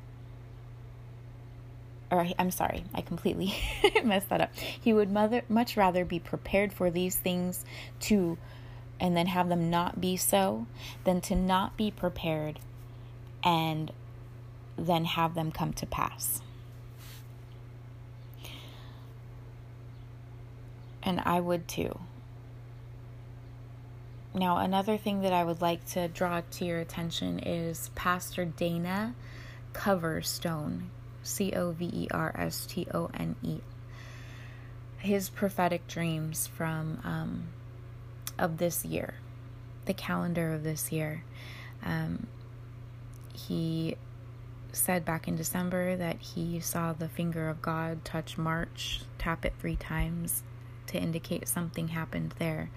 or 2.11 2.27
I'm 2.39 2.51
sorry, 2.51 2.85
I 2.95 3.03
completely 3.03 3.55
messed 4.05 4.31
that 4.31 4.41
up. 4.41 4.51
He 4.57 4.93
would 4.93 5.11
mother, 5.11 5.43
much 5.49 5.77
rather 5.77 6.05
be 6.05 6.19
prepared 6.19 6.73
for 6.73 6.91
these 6.91 7.17
things 7.17 7.65
to 8.01 8.39
and 9.01 9.17
then 9.17 9.27
have 9.27 9.49
them 9.49 9.71
not 9.71 10.01
be 10.01 10.17
so 10.17 10.67
than 11.05 11.21
to 11.23 11.35
not 11.35 11.77
be 11.77 11.91
prepared 11.91 12.59
and 13.45 13.93
then 14.77 15.05
have 15.05 15.35
them 15.35 15.53
come 15.53 15.73
to 15.75 15.87
pass. 15.87 16.41
And 21.03 21.21
I 21.25 21.41
would 21.41 21.69
too. 21.69 21.99
Now, 24.39 24.59
another 24.59 24.97
thing 24.97 25.23
that 25.23 25.33
I 25.33 25.43
would 25.43 25.61
like 25.61 25.85
to 25.87 26.07
draw 26.07 26.43
to 26.53 26.65
your 26.65 26.79
attention 26.79 27.41
is 27.41 27.91
Pastor 27.97 28.45
Dana 28.45 29.17
Coverstone, 29.73 30.83
C 31.25 31.53
O 31.55 31.73
V 31.73 31.91
E 31.93 32.09
R 32.13 32.33
S 32.39 32.65
T 32.65 32.87
O 32.95 33.11
N 33.13 33.35
E. 33.43 33.59
His 34.99 35.29
prophetic 35.29 35.89
dreams 35.89 36.47
from 36.47 37.01
um, 37.03 37.49
of 38.39 38.59
this 38.59 38.85
year, 38.85 39.15
the 39.87 39.95
calendar 39.95 40.53
of 40.53 40.63
this 40.63 40.93
year. 40.93 41.25
Um, 41.85 42.29
he 43.35 43.97
said 44.71 45.05
back 45.05 45.27
in 45.27 45.35
December 45.35 45.97
that 45.97 46.21
he 46.21 46.61
saw 46.61 46.93
the 46.93 47.09
finger 47.09 47.49
of 47.49 47.61
God 47.61 48.05
touch 48.05 48.39
March, 48.39 49.01
tap 49.19 49.45
it 49.45 49.55
three 49.59 49.77
times 49.77 50.45
to 50.87 50.97
indicate 50.97 51.49
something 51.49 51.89
happened 51.89 52.35
there. 52.39 52.71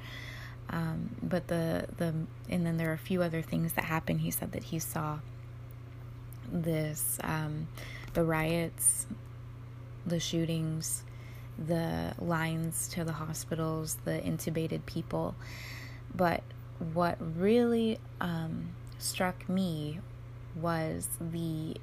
Um, 0.72 1.16
but 1.22 1.48
the 1.48 1.88
the 1.98 2.14
and 2.50 2.66
then 2.66 2.78
there 2.78 2.90
are 2.90 2.94
a 2.94 2.98
few 2.98 3.22
other 3.22 3.42
things 3.42 3.74
that 3.74 3.86
happened. 3.86 4.22
He 4.22 4.32
said 4.32 4.54
that 4.54 4.64
he 4.66 4.80
saw 4.80 5.20
this 6.52 7.20
um, 7.24 7.68
the 8.14 8.24
riots, 8.24 9.08
the 10.06 10.20
shootings, 10.20 11.04
the 11.58 12.14
lines 12.20 12.88
to 12.90 13.04
the 13.04 13.14
hospitals, 13.14 13.98
the 14.06 14.20
intubated 14.20 14.86
people. 14.86 15.36
But 16.14 16.44
what 16.94 17.18
really 17.20 18.00
um, 18.20 18.70
struck 18.98 19.48
me 19.48 20.00
was 20.56 21.08
the 21.20 21.76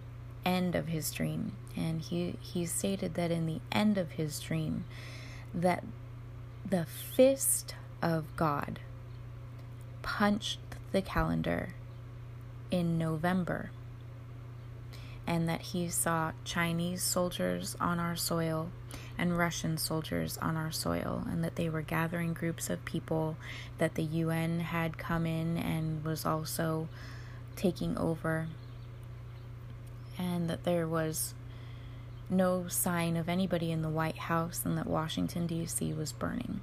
end 0.44 0.74
of 0.74 0.88
his 0.88 1.10
dream. 1.12 1.52
And 1.76 2.00
he, 2.00 2.36
he 2.40 2.66
stated 2.66 3.14
that 3.14 3.30
in 3.30 3.46
the 3.46 3.60
end 3.70 3.98
of 3.98 4.12
his 4.12 4.40
dream, 4.40 4.84
that 5.54 5.84
the 6.68 6.84
fist 6.84 7.74
of 8.02 8.24
God 8.36 8.80
punched 10.02 10.60
the 10.92 11.02
calendar 11.02 11.74
in 12.70 12.98
November 12.98 13.70
and 15.26 15.48
that 15.48 15.60
he 15.60 15.88
saw 15.88 16.32
Chinese 16.44 17.02
soldiers 17.02 17.76
on 17.78 18.00
our 18.00 18.16
soil 18.16 18.70
and 19.18 19.36
Russian 19.36 19.76
soldiers 19.76 20.38
on 20.38 20.56
our 20.56 20.70
soil, 20.70 21.24
and 21.28 21.42
that 21.42 21.56
they 21.56 21.68
were 21.68 21.82
gathering 21.82 22.32
groups 22.32 22.70
of 22.70 22.84
people, 22.84 23.36
that 23.78 23.96
the 23.96 24.04
UN 24.04 24.60
had 24.60 24.96
come 24.96 25.26
in 25.26 25.58
and 25.58 26.04
was 26.04 26.24
also 26.24 26.88
taking 27.56 27.98
over, 27.98 28.46
and 30.16 30.48
that 30.48 30.62
there 30.62 30.86
was 30.86 31.34
no 32.30 32.68
sign 32.68 33.16
of 33.16 33.28
anybody 33.28 33.72
in 33.72 33.82
the 33.82 33.88
White 33.88 34.18
House, 34.18 34.62
and 34.64 34.78
that 34.78 34.86
Washington, 34.86 35.46
D.C. 35.48 35.92
was 35.92 36.12
burning. 36.12 36.60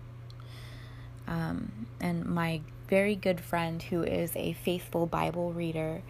Um, 1.28 1.88
and 2.00 2.26
my 2.26 2.62
very 2.88 3.16
good 3.16 3.42
friend, 3.42 3.82
who 3.82 4.04
is 4.04 4.36
a 4.36 4.54
faithful 4.54 5.06
Bible 5.06 5.52
reader, 5.52 6.02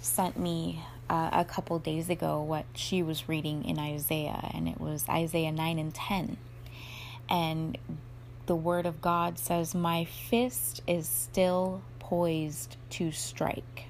sent 0.00 0.38
me 0.38 0.82
uh, 1.08 1.30
a 1.32 1.44
couple 1.44 1.78
days 1.78 2.10
ago 2.10 2.42
what 2.42 2.64
she 2.74 3.02
was 3.02 3.28
reading 3.28 3.64
in 3.64 3.78
Isaiah, 3.78 4.50
and 4.54 4.68
it 4.68 4.80
was 4.80 5.08
Isaiah 5.08 5.52
9 5.52 5.78
and 5.78 5.94
10. 5.94 6.36
And 7.28 7.78
the 8.46 8.56
word 8.56 8.86
of 8.86 9.00
God 9.00 9.38
says, 9.38 9.74
My 9.74 10.04
fist 10.04 10.82
is 10.86 11.08
still 11.08 11.82
poised 11.98 12.76
to 12.90 13.12
strike. 13.12 13.86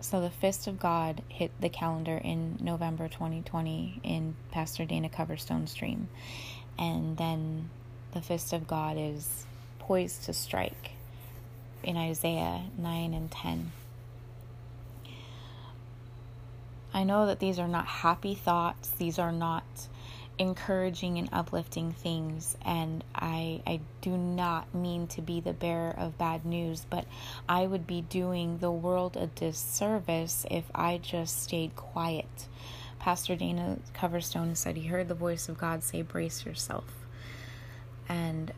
So 0.00 0.20
the 0.20 0.30
fist 0.30 0.66
of 0.66 0.80
God 0.80 1.22
hit 1.28 1.52
the 1.60 1.68
calendar 1.68 2.16
in 2.16 2.58
November 2.60 3.08
2020 3.08 4.00
in 4.02 4.34
Pastor 4.50 4.84
Dana 4.84 5.08
Coverstone's 5.08 5.74
dream. 5.74 6.08
And 6.82 7.16
then 7.16 7.70
the 8.10 8.20
fist 8.20 8.52
of 8.52 8.66
God 8.66 8.96
is 8.98 9.46
poised 9.78 10.24
to 10.24 10.32
strike 10.32 10.90
in 11.84 11.96
Isaiah 11.96 12.62
9 12.76 13.14
and 13.14 13.30
10. 13.30 13.70
I 16.92 17.04
know 17.04 17.26
that 17.26 17.38
these 17.38 17.60
are 17.60 17.68
not 17.68 17.86
happy 17.86 18.34
thoughts, 18.34 18.90
these 18.90 19.20
are 19.20 19.30
not 19.30 19.62
encouraging 20.38 21.18
and 21.18 21.28
uplifting 21.32 21.92
things 21.92 22.56
and 22.64 23.04
I 23.14 23.60
I 23.66 23.80
do 24.00 24.16
not 24.16 24.74
mean 24.74 25.06
to 25.08 25.20
be 25.20 25.40
the 25.40 25.52
bearer 25.52 25.94
of 25.96 26.16
bad 26.16 26.46
news 26.46 26.86
but 26.88 27.04
I 27.46 27.66
would 27.66 27.86
be 27.86 28.00
doing 28.00 28.58
the 28.58 28.70
world 28.70 29.16
a 29.16 29.26
disservice 29.26 30.46
if 30.50 30.64
I 30.74 30.98
just 30.98 31.42
stayed 31.42 31.76
quiet. 31.76 32.48
Pastor 33.02 33.34
Dana 33.34 33.78
Coverstone 33.96 34.56
said 34.56 34.76
he 34.76 34.86
heard 34.86 35.08
the 35.08 35.14
voice 35.14 35.48
of 35.48 35.58
God 35.58 35.82
say 35.82 36.02
brace 36.02 36.46
yourself. 36.46 36.84
And 38.08 38.52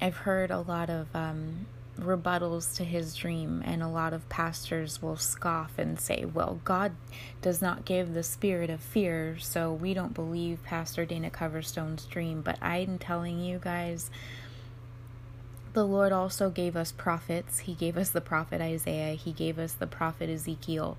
I've 0.00 0.18
heard 0.18 0.52
a 0.52 0.60
lot 0.60 0.88
of 0.88 1.08
um, 1.12 1.66
rebuttals 1.98 2.76
to 2.76 2.84
his 2.84 3.16
dream, 3.16 3.64
and 3.66 3.82
a 3.82 3.88
lot 3.88 4.12
of 4.12 4.28
pastors 4.28 5.02
will 5.02 5.16
scoff 5.16 5.76
and 5.76 5.98
say, 5.98 6.24
Well, 6.24 6.60
God 6.62 6.92
does 7.42 7.60
not 7.60 7.84
give 7.84 8.14
the 8.14 8.22
spirit 8.22 8.70
of 8.70 8.80
fear, 8.80 9.38
so 9.40 9.72
we 9.72 9.92
don't 9.92 10.14
believe 10.14 10.62
Pastor 10.62 11.04
Dana 11.04 11.28
Coverstone's 11.28 12.04
dream. 12.04 12.42
But 12.42 12.62
I'm 12.62 12.96
telling 12.96 13.40
you 13.40 13.58
guys, 13.58 14.08
the 15.72 15.84
Lord 15.84 16.12
also 16.12 16.48
gave 16.48 16.76
us 16.76 16.92
prophets. 16.92 17.58
He 17.58 17.74
gave 17.74 17.96
us 17.96 18.10
the 18.10 18.20
prophet 18.20 18.60
Isaiah, 18.60 19.14
He 19.14 19.32
gave 19.32 19.58
us 19.58 19.72
the 19.72 19.88
prophet 19.88 20.30
Ezekiel, 20.30 20.96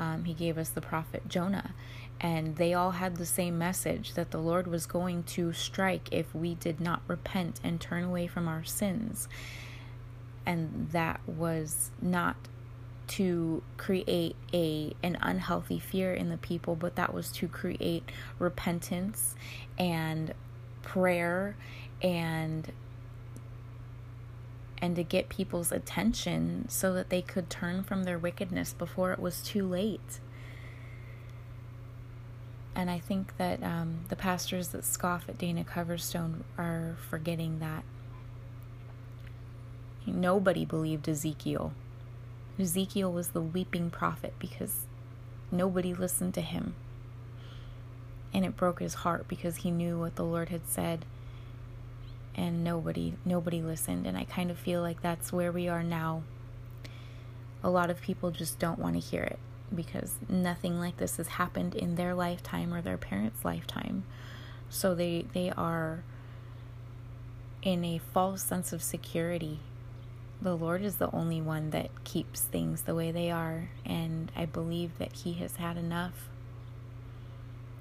um, 0.00 0.24
He 0.24 0.34
gave 0.34 0.58
us 0.58 0.70
the 0.70 0.80
prophet 0.80 1.28
Jonah. 1.28 1.74
And 2.22 2.56
they 2.56 2.74
all 2.74 2.90
had 2.90 3.16
the 3.16 3.24
same 3.24 3.56
message 3.56 4.12
that 4.12 4.30
the 4.30 4.38
Lord 4.38 4.66
was 4.66 4.84
going 4.84 5.22
to 5.22 5.54
strike 5.54 6.08
if 6.12 6.34
we 6.34 6.54
did 6.54 6.78
not 6.78 7.00
repent 7.06 7.60
and 7.64 7.80
turn 7.80 8.04
away 8.04 8.26
from 8.26 8.46
our 8.46 8.64
sins 8.64 9.26
and 10.46 10.88
that 10.92 11.20
was 11.26 11.90
not 12.00 12.36
to 13.06 13.62
create 13.76 14.36
a 14.52 14.94
an 15.02 15.16
unhealthy 15.20 15.78
fear 15.78 16.14
in 16.14 16.28
the 16.28 16.36
people 16.36 16.74
but 16.76 16.96
that 16.96 17.12
was 17.12 17.30
to 17.30 17.48
create 17.48 18.04
repentance 18.38 19.34
and 19.78 20.32
prayer 20.82 21.56
and 22.02 22.72
and 24.82 24.96
to 24.96 25.02
get 25.02 25.28
people's 25.28 25.72
attention 25.72 26.66
so 26.68 26.92
that 26.94 27.10
they 27.10 27.22
could 27.22 27.50
turn 27.50 27.82
from 27.82 28.04
their 28.04 28.18
wickedness 28.18 28.72
before 28.72 29.12
it 29.12 29.18
was 29.18 29.42
too 29.42 29.66
late. 29.66 30.20
And 32.74 32.90
I 32.90 32.98
think 32.98 33.36
that 33.36 33.62
um, 33.62 34.00
the 34.08 34.16
pastors 34.16 34.68
that 34.68 34.84
scoff 34.84 35.28
at 35.28 35.36
Dana 35.36 35.64
Coverstone 35.64 36.44
are 36.56 36.96
forgetting 37.10 37.58
that. 37.58 37.84
Nobody 40.06 40.64
believed 40.64 41.08
Ezekiel. 41.08 41.72
Ezekiel 42.58 43.12
was 43.12 43.28
the 43.28 43.40
weeping 43.40 43.90
prophet 43.90 44.34
because 44.38 44.86
nobody 45.50 45.92
listened 45.92 46.32
to 46.34 46.40
him. 46.40 46.74
And 48.32 48.44
it 48.44 48.56
broke 48.56 48.80
his 48.80 48.94
heart 48.94 49.28
because 49.28 49.56
he 49.56 49.70
knew 49.70 49.98
what 49.98 50.16
the 50.16 50.24
Lord 50.24 50.48
had 50.48 50.66
said 50.66 51.04
and 52.34 52.62
nobody 52.64 53.14
nobody 53.24 53.60
listened 53.60 54.06
and 54.06 54.16
I 54.16 54.24
kind 54.24 54.50
of 54.50 54.58
feel 54.58 54.80
like 54.80 55.02
that's 55.02 55.32
where 55.32 55.52
we 55.52 55.68
are 55.68 55.82
now. 55.82 56.22
A 57.62 57.70
lot 57.70 57.90
of 57.90 58.00
people 58.00 58.30
just 58.30 58.58
don't 58.58 58.78
want 58.78 58.94
to 58.94 59.00
hear 59.00 59.22
it 59.22 59.38
because 59.74 60.16
nothing 60.28 60.78
like 60.78 60.96
this 60.96 61.18
has 61.18 61.28
happened 61.28 61.74
in 61.74 61.94
their 61.94 62.14
lifetime 62.14 62.72
or 62.72 62.80
their 62.80 62.96
parents' 62.96 63.44
lifetime. 63.44 64.04
So 64.68 64.94
they 64.94 65.26
they 65.32 65.50
are 65.50 66.02
in 67.62 67.84
a 67.84 67.98
false 67.98 68.42
sense 68.42 68.72
of 68.72 68.82
security 68.82 69.60
the 70.42 70.56
Lord 70.56 70.82
is 70.82 70.96
the 70.96 71.14
only 71.14 71.42
one 71.42 71.70
that 71.70 72.04
keeps 72.04 72.40
things 72.40 72.82
the 72.82 72.94
way 72.94 73.12
they 73.12 73.30
are, 73.30 73.68
and 73.84 74.32
I 74.34 74.46
believe 74.46 74.96
that 74.98 75.12
He 75.12 75.34
has 75.34 75.56
had 75.56 75.76
enough 75.76 76.30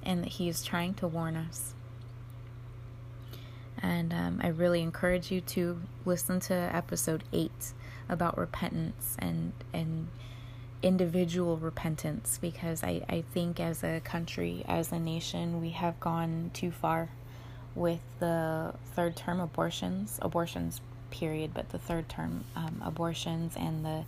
and 0.03 0.23
that 0.23 0.33
He 0.33 0.49
is 0.49 0.63
trying 0.63 0.93
to 0.95 1.07
warn 1.07 1.38
us. 1.38 1.73
And 3.81 4.13
um, 4.13 4.41
I 4.43 4.47
really 4.47 4.81
encourage 4.81 5.31
you 5.31 5.41
to 5.41 5.81
listen 6.05 6.39
to 6.41 6.53
episode 6.53 7.23
8 7.31 7.51
about 8.09 8.37
repentance 8.37 9.15
and, 9.19 9.53
and 9.73 10.07
individual 10.81 11.57
repentance 11.57 12.37
because 12.41 12.83
I, 12.83 13.01
I 13.09 13.23
think 13.33 13.59
as 13.59 13.83
a 13.83 14.01
country, 14.01 14.63
as 14.67 14.91
a 14.91 14.99
nation, 14.99 15.61
we 15.61 15.69
have 15.71 15.99
gone 15.99 16.51
too 16.53 16.71
far 16.71 17.09
with 17.75 18.01
the 18.19 18.73
third 18.95 19.15
term 19.15 19.39
abortions, 19.39 20.19
abortions 20.21 20.81
period, 21.11 21.51
but 21.53 21.69
the 21.69 21.79
third 21.79 22.09
term 22.09 22.43
um, 22.55 22.81
abortions 22.85 23.55
and 23.55 23.85
the 23.85 24.03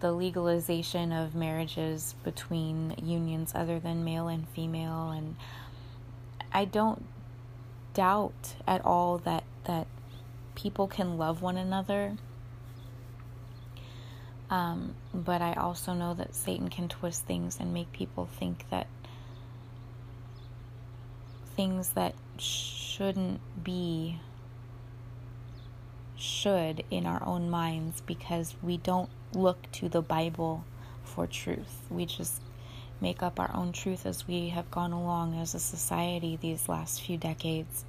the 0.00 0.12
legalization 0.12 1.12
of 1.12 1.34
marriages 1.34 2.14
between 2.24 2.94
unions 3.02 3.52
other 3.54 3.78
than 3.78 4.04
male 4.04 4.28
and 4.28 4.46
female. 4.48 5.10
And 5.10 5.36
I 6.52 6.66
don't 6.66 7.04
doubt 7.94 8.54
at 8.66 8.84
all 8.84 9.18
that 9.18 9.44
that 9.64 9.86
people 10.54 10.86
can 10.88 11.18
love 11.18 11.42
one 11.42 11.56
another 11.56 12.16
Um, 14.50 14.94
but 15.12 15.42
I 15.42 15.54
also 15.54 15.94
know 15.94 16.14
that 16.14 16.34
Satan 16.34 16.68
can 16.68 16.88
twist 16.88 17.24
things 17.24 17.58
and 17.60 17.74
make 17.74 17.92
people 17.92 18.26
think 18.38 18.66
that 18.70 18.86
things 21.56 21.90
that 21.90 22.14
shouldn't 22.38 23.40
be 23.64 24.20
should 26.16 26.84
in 26.90 27.06
our 27.06 27.22
own 27.26 27.50
minds 27.50 28.02
because 28.02 28.54
we 28.62 28.76
don't 28.76 29.10
look 29.34 29.70
to 29.72 29.88
the 29.88 30.02
Bible 30.02 30.64
for 31.04 31.26
truth. 31.26 31.82
We 31.90 32.06
just 32.06 32.40
make 33.04 33.22
up 33.22 33.38
our 33.38 33.50
own 33.54 33.70
truth 33.70 34.06
as 34.06 34.26
we 34.26 34.48
have 34.48 34.70
gone 34.70 34.92
along 34.92 35.38
as 35.38 35.54
a 35.54 35.60
society 35.60 36.38
these 36.40 36.70
last 36.70 37.02
few 37.02 37.18
decades. 37.18 37.84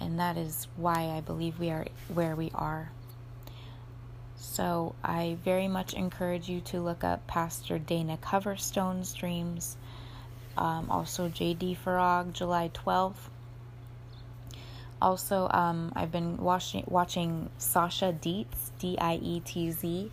And 0.00 0.18
that 0.18 0.38
is 0.38 0.66
why 0.76 1.10
I 1.10 1.20
believe 1.20 1.58
we 1.58 1.68
are 1.68 1.86
where 2.14 2.34
we 2.34 2.50
are. 2.54 2.90
So 4.36 4.94
I 5.04 5.36
very 5.44 5.68
much 5.68 5.92
encourage 5.92 6.48
you 6.48 6.62
to 6.72 6.80
look 6.80 7.04
up 7.04 7.26
Pastor 7.26 7.78
Dana 7.78 8.16
Coverstone's 8.16 9.12
dreams. 9.12 9.76
Um, 10.56 10.90
also, 10.90 11.28
JD 11.28 11.76
Farag, 11.84 12.32
July 12.32 12.70
12th. 12.72 13.28
Also, 15.02 15.48
um, 15.50 15.92
I've 15.94 16.10
been 16.10 16.38
watching, 16.38 16.84
watching 16.86 17.50
Sasha 17.58 18.14
Dietz, 18.14 18.72
D 18.78 18.96
I 18.98 19.16
E 19.16 19.40
T 19.44 19.70
Z. 19.70 20.10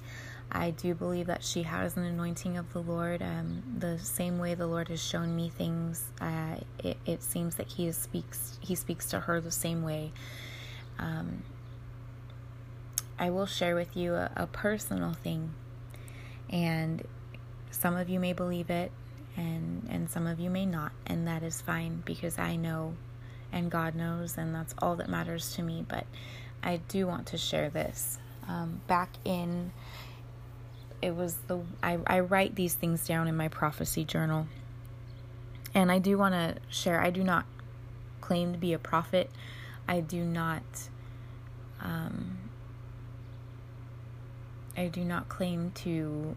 I 0.51 0.71
do 0.71 0.93
believe 0.93 1.27
that 1.27 1.43
she 1.43 1.63
has 1.63 1.97
an 1.97 2.03
anointing 2.03 2.57
of 2.57 2.71
the 2.71 2.81
Lord. 2.81 3.21
Um, 3.21 3.63
the 3.77 3.99
same 3.99 4.39
way 4.39 4.53
the 4.53 4.67
Lord 4.67 4.87
has 4.89 5.03
shown 5.03 5.35
me 5.35 5.49
things, 5.49 6.03
uh, 6.21 6.57
it, 6.79 6.97
it 7.05 7.23
seems 7.23 7.55
that 7.55 7.67
He 7.67 7.91
speaks. 7.91 8.57
He 8.61 8.75
speaks 8.75 9.09
to 9.09 9.19
her 9.21 9.41
the 9.41 9.51
same 9.51 9.83
way. 9.83 10.11
Um, 10.97 11.43
I 13.17 13.29
will 13.29 13.45
share 13.45 13.75
with 13.75 13.95
you 13.97 14.13
a, 14.13 14.31
a 14.35 14.47
personal 14.47 15.13
thing, 15.13 15.53
and 16.49 17.05
some 17.71 17.95
of 17.95 18.09
you 18.09 18.19
may 18.19 18.33
believe 18.33 18.69
it, 18.69 18.91
and 19.35 19.87
and 19.89 20.09
some 20.09 20.27
of 20.27 20.39
you 20.39 20.49
may 20.49 20.65
not, 20.65 20.91
and 21.07 21.27
that 21.27 21.43
is 21.43 21.61
fine 21.61 22.01
because 22.05 22.37
I 22.39 22.55
know, 22.55 22.95
and 23.51 23.69
God 23.69 23.95
knows, 23.95 24.37
and 24.37 24.53
that's 24.53 24.75
all 24.79 24.95
that 24.97 25.09
matters 25.09 25.53
to 25.55 25.61
me. 25.61 25.85
But 25.87 26.05
I 26.63 26.77
do 26.87 27.07
want 27.07 27.27
to 27.27 27.37
share 27.37 27.69
this. 27.69 28.19
Um, 28.47 28.81
back 28.87 29.09
in, 29.25 29.71
it 31.01 31.15
was 31.15 31.35
the 31.47 31.59
I, 31.81 31.99
I 32.07 32.19
write 32.19 32.55
these 32.55 32.73
things 32.73 33.07
down 33.07 33.27
in 33.27 33.35
my 33.35 33.47
prophecy 33.47 34.03
journal, 34.03 34.47
and 35.73 35.91
I 35.91 35.99
do 35.99 36.17
want 36.17 36.33
to 36.33 36.55
share. 36.69 37.01
I 37.01 37.09
do 37.09 37.23
not 37.23 37.45
claim 38.21 38.53
to 38.53 38.57
be 38.57 38.73
a 38.73 38.79
prophet. 38.79 39.29
I 39.87 39.99
do 39.99 40.23
not. 40.23 40.63
Um, 41.81 42.37
I 44.77 44.87
do 44.87 45.03
not 45.03 45.29
claim 45.29 45.71
to 45.75 46.35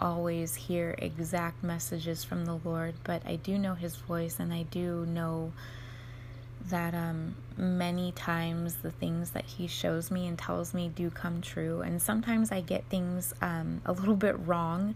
always 0.00 0.54
hear 0.54 0.94
exact 0.98 1.62
messages 1.64 2.22
from 2.24 2.44
the 2.44 2.58
Lord, 2.64 2.94
but 3.04 3.22
I 3.26 3.36
do 3.36 3.58
know 3.58 3.74
His 3.74 3.96
voice, 3.96 4.38
and 4.38 4.52
I 4.52 4.64
do 4.64 5.06
know 5.06 5.52
that 6.68 6.94
um, 6.94 7.34
many 7.56 8.12
times 8.12 8.76
the 8.76 8.90
things 8.90 9.30
that 9.30 9.44
He 9.44 9.66
shows 9.66 10.10
me 10.10 10.26
and 10.26 10.38
tells 10.38 10.74
me 10.74 10.90
do 10.94 11.10
come 11.10 11.40
true. 11.40 11.82
And 11.82 12.00
sometimes 12.00 12.50
I 12.50 12.60
get 12.60 12.84
things 12.88 13.34
um, 13.42 13.82
a 13.84 13.92
little 13.92 14.16
bit 14.16 14.36
wrong, 14.46 14.94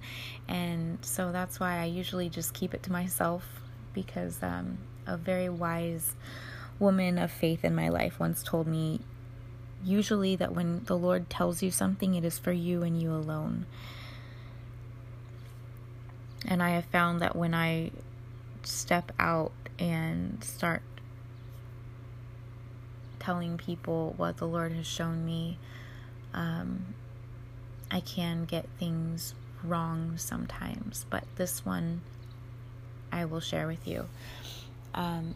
and 0.49 0.99
so 1.03 1.33
that's 1.33 1.61
why 1.61 1.81
I 1.81 1.85
usually 1.85 2.29
just 2.29 2.55
keep 2.55 2.75
it 2.75 2.83
to 2.85 2.93
myself 2.93 3.45
because 3.93 4.43
um, 4.43 4.79
a 5.07 5.17
very 5.17 5.49
wise 5.49 6.15
woman 6.79 7.19
of 7.19 7.31
faith 7.31 7.65
in 7.65 7.75
my 7.75 7.89
life 7.89 8.21
once 8.21 8.43
told 8.43 8.67
me 8.67 9.01
usually 9.85 10.37
that 10.37 10.55
when 10.55 10.85
the 10.85 10.97
Lord 10.97 11.29
tells 11.31 11.63
you 11.63 11.71
something, 11.71 12.15
it 12.15 12.25
is 12.25 12.39
for 12.39 12.53
you 12.53 12.83
and 12.83 13.01
you 13.01 13.13
alone. 13.13 13.67
And 16.47 16.63
I 16.63 16.71
have 16.71 16.85
found 16.87 17.21
that 17.21 17.37
when 17.37 17.55
I 17.55 17.91
step 18.63 19.13
out 19.19 19.53
and 19.79 20.43
start 20.43 20.83
telling 23.29 23.59
people 23.59 24.15
what 24.17 24.39
the 24.39 24.47
Lord 24.47 24.73
has 24.73 24.87
shown 24.87 25.27
me, 25.27 25.59
um, 26.33 26.95
I 27.91 28.01
can 28.01 28.47
get 28.47 28.65
things 28.79 29.35
wrong 29.63 30.17
sometimes. 30.17 31.05
But 31.11 31.25
this 31.37 31.63
one 31.63 32.01
I 33.13 33.27
will 33.27 33.41
share 33.41 33.67
with 33.67 33.87
you. 33.87 34.07
Um, 34.95 35.35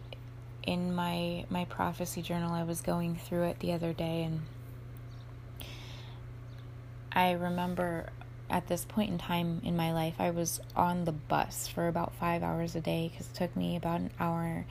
in 0.63 0.95
my 0.95 1.45
my 1.51 1.67
prophecy 1.67 2.23
journal 2.23 2.55
I 2.55 2.63
was 2.63 2.81
going 2.81 3.17
through 3.17 3.43
it 3.43 3.59
the 3.59 3.73
other 3.73 3.93
day 3.93 4.23
and 4.23 4.41
I 7.13 7.33
remember 7.33 8.07
at 8.49 8.69
this 8.69 8.87
point 8.87 9.11
in 9.11 9.19
time 9.19 9.61
in 9.65 9.77
my 9.77 9.93
life 9.93 10.15
I 10.19 10.31
was 10.31 10.61
on 10.75 11.05
the 11.05 11.13
bus 11.13 11.69
for 11.69 11.89
about 11.89 12.15
5 12.15 12.43
hours 12.43 12.75
a 12.75 12.81
day 12.81 13.11
cuz 13.15 13.27
it 13.27 13.35
took 13.35 13.55
me 13.57 13.77
about 13.77 14.01
an 14.01 14.13
hour 14.21 14.65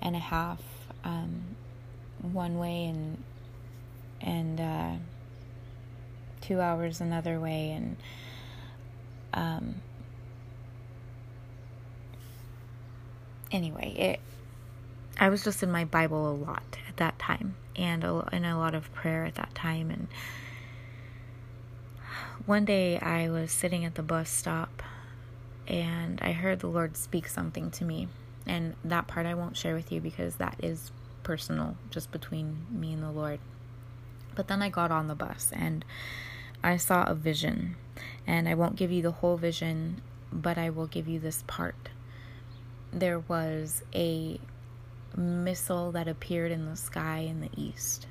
and 0.00 0.16
a 0.16 0.24
half 0.34 0.62
um, 1.04 1.56
one 2.32 2.58
way 2.58 2.86
and 2.86 3.22
and 4.20 4.60
uh, 4.60 4.92
2 6.42 6.60
hours 6.60 7.00
another 7.00 7.38
way 7.38 7.72
and 7.72 7.96
um, 9.34 9.74
anyway 13.52 13.90
it 13.96 14.20
I 15.18 15.28
was 15.28 15.44
just 15.44 15.62
in 15.62 15.70
my 15.70 15.84
Bible 15.84 16.30
a 16.30 16.34
lot 16.34 16.78
at 16.88 16.96
that 16.96 17.18
time 17.18 17.54
and 17.76 18.02
a, 18.02 18.28
and 18.32 18.44
a 18.44 18.56
lot 18.56 18.74
of 18.74 18.92
prayer 18.92 19.24
at 19.24 19.36
that 19.36 19.54
time. 19.54 19.90
And 19.90 20.08
one 22.46 22.64
day 22.64 22.98
I 22.98 23.28
was 23.30 23.52
sitting 23.52 23.84
at 23.84 23.94
the 23.94 24.02
bus 24.02 24.28
stop 24.28 24.82
and 25.68 26.20
I 26.20 26.32
heard 26.32 26.60
the 26.60 26.66
Lord 26.66 26.96
speak 26.96 27.28
something 27.28 27.70
to 27.72 27.84
me. 27.84 28.08
And 28.46 28.74
that 28.84 29.06
part 29.06 29.26
I 29.26 29.34
won't 29.34 29.56
share 29.56 29.74
with 29.74 29.90
you 29.92 30.00
because 30.00 30.36
that 30.36 30.56
is 30.62 30.90
personal, 31.24 31.76
just 31.90 32.12
between 32.12 32.66
me 32.70 32.92
and 32.92 33.02
the 33.02 33.10
Lord. 33.10 33.40
But 34.36 34.46
then 34.46 34.62
I 34.62 34.68
got 34.68 34.92
on 34.92 35.08
the 35.08 35.14
bus 35.16 35.50
and 35.52 35.84
I 36.62 36.76
saw 36.76 37.04
a 37.04 37.14
vision. 37.14 37.76
And 38.26 38.48
I 38.48 38.54
won't 38.54 38.76
give 38.76 38.90
you 38.90 39.02
the 39.02 39.10
whole 39.10 39.36
vision, 39.36 40.00
but 40.32 40.56
I 40.56 40.70
will 40.70 40.86
give 40.86 41.08
you 41.08 41.18
this 41.18 41.44
part. 41.46 41.90
There 42.92 43.18
was 43.18 43.82
a 43.94 44.38
missile 45.16 45.92
that 45.92 46.08
appeared 46.08 46.52
in 46.52 46.66
the 46.66 46.76
sky 46.76 47.18
in 47.18 47.40
the 47.40 47.50
east. 47.56 48.06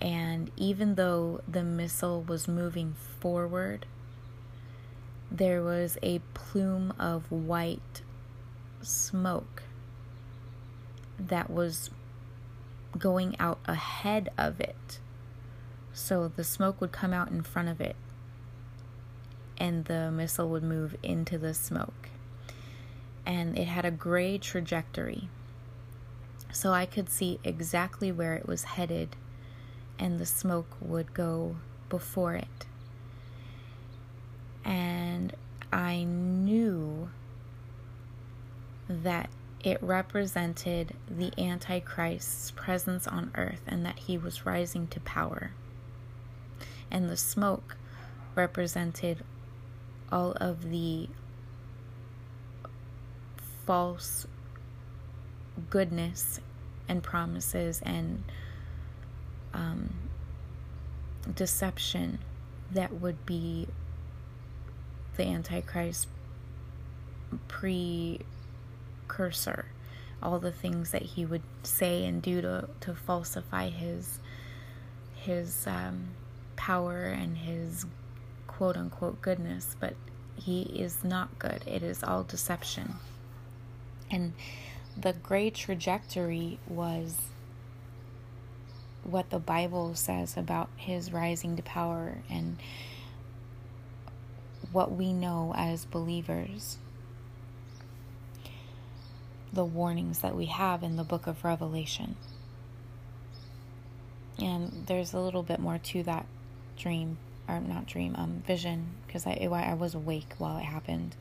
And 0.00 0.50
even 0.56 0.96
though 0.96 1.40
the 1.46 1.62
missile 1.62 2.22
was 2.22 2.48
moving 2.48 2.94
forward, 3.20 3.86
there 5.30 5.62
was 5.62 5.96
a 6.02 6.20
plume 6.34 6.92
of 6.98 7.30
white 7.30 8.02
smoke 8.82 9.62
that 11.28 11.50
was 11.50 11.90
going 12.98 13.38
out 13.38 13.58
ahead 13.66 14.30
of 14.36 14.60
it. 14.60 14.98
So 15.92 16.28
the 16.34 16.44
smoke 16.44 16.80
would 16.80 16.92
come 16.92 17.12
out 17.12 17.30
in 17.30 17.42
front 17.42 17.68
of 17.68 17.80
it, 17.80 17.96
and 19.58 19.84
the 19.84 20.10
missile 20.10 20.48
would 20.48 20.62
move 20.62 20.96
into 21.02 21.38
the 21.38 21.54
smoke 21.54 22.02
and 23.24 23.56
it 23.58 23.66
had 23.66 23.84
a 23.84 23.90
gray 23.90 24.38
trajectory. 24.38 25.28
So 26.52 26.72
I 26.72 26.86
could 26.86 27.08
see 27.08 27.38
exactly 27.44 28.12
where 28.12 28.34
it 28.34 28.46
was 28.46 28.64
headed, 28.64 29.16
and 29.98 30.18
the 30.18 30.26
smoke 30.26 30.76
would 30.80 31.14
go 31.14 31.56
before 31.88 32.34
it. 32.34 32.66
And 34.64 35.34
I 35.72 36.04
knew 36.04 37.10
that 38.88 39.30
it 39.62 39.82
represented 39.82 40.94
the 41.08 41.32
Antichrist's 41.38 42.50
presence 42.52 43.06
on 43.06 43.30
earth 43.36 43.62
and 43.66 43.84
that 43.86 43.98
he 44.00 44.18
was 44.18 44.44
rising 44.44 44.88
to 44.88 45.00
power. 45.00 45.52
And 46.90 47.08
the 47.08 47.16
smoke 47.16 47.76
represented 48.34 49.24
all 50.10 50.32
of 50.32 50.70
the 50.70 51.08
false 53.64 54.26
goodness 55.70 56.40
and 56.88 57.02
promises 57.02 57.80
and 57.84 58.24
um, 59.54 59.94
deception 61.34 62.18
that 62.72 62.92
would 63.00 63.24
be 63.24 63.68
the 65.16 65.24
Antichrist 65.24 66.08
precursor. 69.12 69.66
All 70.22 70.38
the 70.38 70.52
things 70.52 70.92
that 70.92 71.02
he 71.02 71.26
would 71.26 71.42
say 71.62 72.04
and 72.04 72.22
do 72.22 72.40
to, 72.40 72.68
to 72.80 72.94
falsify 72.94 73.68
his 73.68 74.20
his 75.14 75.66
um, 75.66 76.08
power 76.56 77.04
and 77.04 77.36
his 77.36 77.86
quote 78.46 78.76
unquote 78.76 79.20
goodness, 79.20 79.76
but 79.78 79.94
he 80.36 80.62
is 80.62 81.04
not 81.04 81.38
good. 81.38 81.62
It 81.66 81.82
is 81.82 82.02
all 82.02 82.24
deception. 82.24 82.94
And 84.10 84.32
the 84.96 85.12
great 85.12 85.54
trajectory 85.54 86.58
was 86.66 87.18
what 89.04 89.30
the 89.30 89.38
Bible 89.38 89.94
says 89.94 90.36
about 90.36 90.68
his 90.76 91.12
rising 91.12 91.56
to 91.56 91.62
power 91.62 92.18
and 92.30 92.58
what 94.70 94.92
we 94.92 95.12
know 95.12 95.52
as 95.56 95.84
believers. 95.84 96.78
The 99.52 99.64
warnings 99.64 100.20
that 100.20 100.34
we 100.34 100.46
have 100.46 100.82
in 100.82 100.96
the 100.96 101.04
book 101.04 101.26
of 101.26 101.44
Revelation. 101.44 102.16
And 104.38 104.84
there's 104.86 105.12
a 105.12 105.20
little 105.20 105.42
bit 105.42 105.60
more 105.60 105.78
to 105.78 106.02
that 106.04 106.26
dream, 106.76 107.18
or 107.46 107.60
not 107.60 107.86
dream, 107.86 108.14
um, 108.16 108.42
vision, 108.46 108.86
because 109.06 109.26
I, 109.26 109.32
I 109.32 109.74
was 109.74 109.94
awake 109.94 110.34
while 110.38 110.58
it 110.58 110.64
happened. 110.64 111.16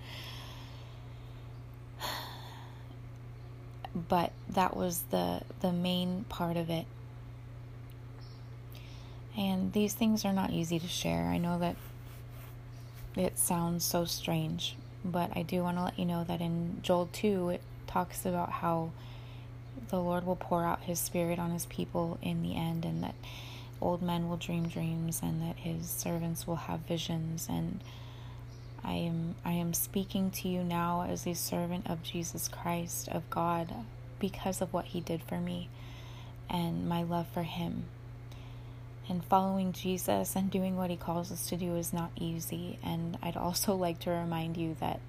But 3.93 4.31
that 4.47 4.77
was 4.77 5.03
the 5.11 5.41
the 5.59 5.73
main 5.73 6.23
part 6.29 6.55
of 6.55 6.69
it 6.69 6.85
and 9.37 9.71
these 9.73 9.93
things 9.93 10.25
are 10.25 10.33
not 10.33 10.51
easy 10.51 10.79
to 10.79 10.87
share. 10.87 11.25
I 11.25 11.37
know 11.37 11.57
that 11.59 11.75
it 13.15 13.37
sounds 13.37 13.85
so 13.85 14.05
strange, 14.05 14.75
but 15.05 15.35
I 15.35 15.43
do 15.43 15.63
want 15.63 15.77
to 15.77 15.83
let 15.83 15.99
you 15.99 16.05
know 16.05 16.23
that 16.25 16.41
in 16.41 16.79
Joel 16.81 17.09
2, 17.13 17.49
it 17.49 17.61
talks 17.91 18.25
about 18.25 18.51
how 18.51 18.91
the 19.89 19.99
Lord 19.99 20.25
will 20.25 20.35
pour 20.35 20.63
out 20.63 20.83
his 20.83 20.99
spirit 20.99 21.39
on 21.39 21.51
his 21.51 21.65
people 21.65 22.17
in 22.21 22.43
the 22.43 22.55
end, 22.55 22.85
and 22.85 23.03
that 23.03 23.15
old 23.81 24.01
men 24.01 24.29
will 24.29 24.37
dream 24.37 24.67
dreams, 24.67 25.19
and 25.23 25.41
that 25.41 25.57
his 25.57 25.89
servants 25.89 26.45
will 26.45 26.55
have 26.55 26.81
visions. 26.81 27.47
And 27.49 27.83
I 28.83 28.93
am, 28.93 29.35
I 29.43 29.53
am 29.53 29.73
speaking 29.73 30.31
to 30.31 30.47
you 30.47 30.63
now 30.63 31.05
as 31.09 31.25
a 31.25 31.33
servant 31.33 31.89
of 31.89 32.03
Jesus 32.03 32.47
Christ, 32.47 33.09
of 33.09 33.29
God, 33.29 33.73
because 34.19 34.61
of 34.61 34.73
what 34.73 34.85
he 34.85 35.01
did 35.01 35.23
for 35.23 35.39
me 35.39 35.69
and 36.49 36.87
my 36.87 37.01
love 37.01 37.27
for 37.33 37.43
him 37.43 37.85
and 39.11 39.23
following 39.25 39.73
Jesus 39.73 40.35
and 40.35 40.49
doing 40.49 40.77
what 40.77 40.89
he 40.89 40.95
calls 40.95 41.31
us 41.31 41.47
to 41.49 41.57
do 41.57 41.75
is 41.75 41.93
not 41.93 42.11
easy. 42.15 42.79
And 42.83 43.17
I'd 43.21 43.37
also 43.37 43.75
like 43.85 43.99
to 44.01 44.09
remind 44.09 44.57
you 44.57 44.75
that 44.79 44.99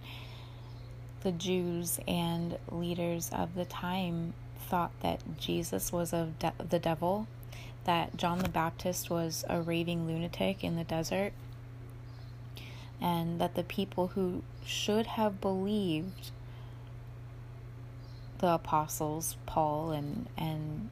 the 1.23 1.33
Jews 1.33 2.01
and 2.07 2.59
leaders 2.71 3.31
of 3.33 3.55
the 3.55 3.65
time 3.65 4.35
thought 4.69 4.93
that 5.01 5.21
Jesus 5.39 5.93
was 5.93 6.13
of 6.13 6.39
de- 6.39 6.53
the 6.69 6.79
devil, 6.79 7.27
that 7.85 8.17
John 8.17 8.41
the 8.41 8.49
Baptist 8.49 9.11
was 9.11 9.45
a 9.49 9.61
raving 9.61 10.07
lunatic 10.07 10.65
in 10.65 10.77
the 10.77 10.85
desert, 10.85 11.33
and 13.01 13.41
that 13.41 13.55
the 13.55 13.65
people 13.65 14.09
who 14.09 14.43
should 14.65 15.07
have 15.07 15.41
believed 15.41 16.31
the 18.39 18.55
apostles, 18.55 19.37
Paul 19.47 19.93
and, 19.93 20.27
and 20.37 20.91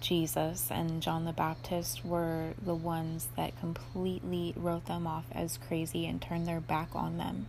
Jesus 0.00 0.68
and 0.70 1.00
John 1.00 1.24
the 1.24 1.32
Baptist 1.32 2.04
were 2.04 2.54
the 2.60 2.74
ones 2.74 3.28
that 3.36 3.58
completely 3.60 4.52
wrote 4.56 4.86
them 4.86 5.06
off 5.06 5.26
as 5.32 5.58
crazy 5.58 6.06
and 6.06 6.20
turned 6.20 6.46
their 6.46 6.60
back 6.60 6.88
on 6.94 7.18
them. 7.18 7.46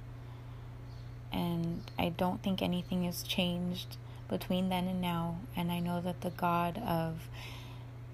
And 1.33 1.81
I 1.99 2.09
don't 2.09 2.41
think 2.43 2.61
anything 2.61 3.03
has 3.05 3.23
changed 3.23 3.97
between 4.29 4.69
then 4.69 4.87
and 4.87 5.01
now. 5.01 5.39
And 5.55 5.71
I 5.71 5.79
know 5.79 6.01
that 6.01 6.21
the 6.21 6.29
God 6.29 6.77
of 6.77 7.27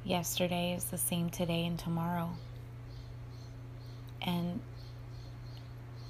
yesterday 0.05 0.73
is 0.73 0.85
the 0.85 0.97
same 0.97 1.29
today 1.29 1.65
and 1.65 1.77
tomorrow. 1.77 2.31
And 4.21 4.61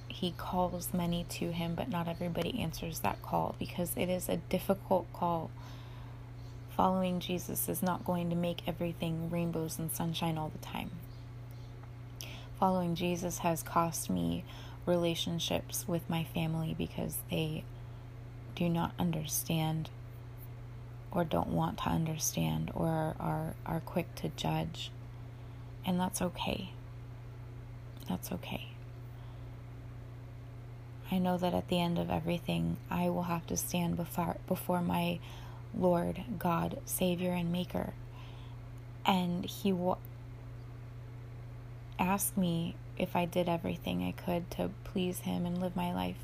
he 0.08 0.32
calls 0.38 0.94
many 0.94 1.26
to 1.30 1.52
him, 1.52 1.76
but 1.76 1.90
not 1.90 2.08
everybody 2.08 2.60
answers 2.62 3.00
that 3.00 3.22
call 3.22 3.56
because 3.60 3.92
it 3.98 4.10
is 4.10 4.30
a 4.30 4.38
difficult 4.38 5.12
call 5.14 5.52
following 6.80 7.20
Jesus 7.20 7.68
is 7.68 7.84
not 7.84 8.06
going 8.06 8.30
to 8.30 8.38
make 8.38 8.62
everything 8.66 9.30
rainbows 9.30 9.78
and 9.80 9.92
sunshine 9.92 10.38
all 10.38 10.48
the 10.48 10.66
time. 10.66 10.90
Following 12.58 12.96
Jesus 12.96 13.40
has 13.40 13.64
cost 13.64 14.10
me 14.10 14.46
relationships 14.90 15.88
with 15.88 16.10
my 16.10 16.24
family 16.24 16.76
because 16.78 17.18
they 17.30 17.64
do 18.56 18.68
not 18.68 18.92
understand 19.00 19.90
or 21.12 21.24
don't 21.24 21.48
want 21.48 21.78
to 21.78 21.90
understand 21.90 22.72
or 22.74 23.16
are, 23.20 23.54
are, 23.66 23.80
quick 23.80 24.14
to 24.16 24.30
judge. 24.30 24.92
And 25.86 26.00
that's 26.00 26.22
okay. 26.22 26.72
That's 28.08 28.32
okay. 28.32 28.70
I 31.12 31.18
know 31.18 31.38
that 31.38 31.54
at 31.54 31.70
the 31.70 31.80
end 31.80 31.98
of 31.98 32.10
everything, 32.10 32.78
I 32.90 33.10
will 33.10 33.24
have 33.24 33.48
to 33.48 33.58
stand 33.58 33.96
before, 33.96 34.38
before 34.48 34.82
my 34.82 35.20
Lord, 35.76 36.24
God, 36.38 36.80
Savior, 36.86 37.32
and 37.32 37.52
Maker. 37.52 37.94
And 39.06 39.46
He 39.46 39.74
will 39.74 39.98
ask 42.00 42.36
me 42.38 42.76
if 42.98 43.16
I 43.16 43.26
did 43.26 43.48
everything 43.48 44.04
I 44.04 44.12
could 44.12 44.50
to 44.52 44.72
please 44.84 45.20
Him 45.20 45.46
and 45.46 45.60
live 45.60 45.76
my 45.76 45.94
life 45.94 46.18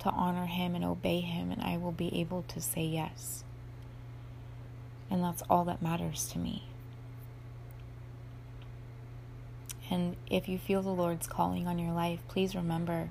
to 0.00 0.10
honor 0.10 0.46
Him 0.46 0.74
and 0.74 0.84
obey 0.84 1.20
Him, 1.20 1.50
and 1.50 1.62
I 1.62 1.76
will 1.76 1.92
be 1.92 2.20
able 2.20 2.42
to 2.48 2.60
say 2.60 2.84
yes. 2.84 3.44
And 5.10 5.22
that's 5.22 5.42
all 5.50 5.64
that 5.64 5.82
matters 5.82 6.28
to 6.32 6.38
me. 6.38 6.64
And 9.90 10.16
if 10.28 10.48
you 10.48 10.58
feel 10.58 10.82
the 10.82 10.90
Lord's 10.90 11.26
calling 11.26 11.66
on 11.66 11.78
your 11.78 11.92
life, 11.92 12.20
please 12.28 12.54
remember 12.54 13.10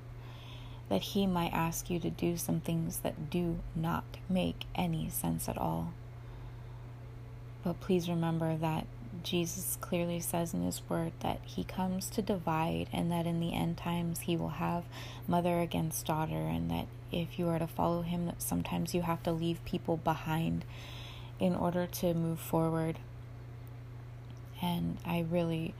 that 0.89 1.01
He 1.01 1.25
might 1.25 1.53
ask 1.53 1.89
you 1.89 1.99
to 1.99 2.09
do 2.09 2.37
some 2.37 2.59
things 2.59 2.99
that 2.99 3.29
do 3.29 3.59
not 3.75 4.03
make 4.29 4.65
any 4.75 5.09
sense 5.09 5.47
at 5.47 5.57
all. 5.57 5.93
But 7.63 7.79
please 7.79 8.09
remember 8.09 8.55
that 8.57 8.85
Jesus 9.23 9.77
clearly 9.81 10.19
says 10.19 10.53
in 10.53 10.63
His 10.63 10.81
Word 10.89 11.13
that 11.21 11.39
He 11.43 11.63
comes 11.63 12.09
to 12.11 12.21
divide, 12.21 12.87
and 12.91 13.11
that 13.11 13.25
in 13.25 13.39
the 13.39 13.53
end 13.53 13.77
times 13.77 14.21
He 14.21 14.37
will 14.37 14.49
have 14.49 14.83
mother 15.27 15.59
against 15.59 16.05
daughter, 16.05 16.33
and 16.33 16.69
that 16.71 16.87
if 17.11 17.39
you 17.39 17.47
are 17.49 17.59
to 17.59 17.67
follow 17.67 18.01
Him, 18.01 18.25
that 18.27 18.41
sometimes 18.41 18.93
you 18.93 19.01
have 19.01 19.23
to 19.23 19.31
leave 19.31 19.63
people 19.65 19.97
behind 19.97 20.65
in 21.39 21.55
order 21.55 21.85
to 21.87 22.13
move 22.13 22.39
forward. 22.39 22.99
And 24.61 24.97
I 25.05 25.25
really 25.29 25.73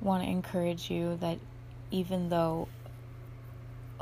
want 0.00 0.24
to 0.24 0.30
encourage 0.30 0.90
you 0.90 1.16
that 1.20 1.38
even 1.90 2.28
though 2.28 2.68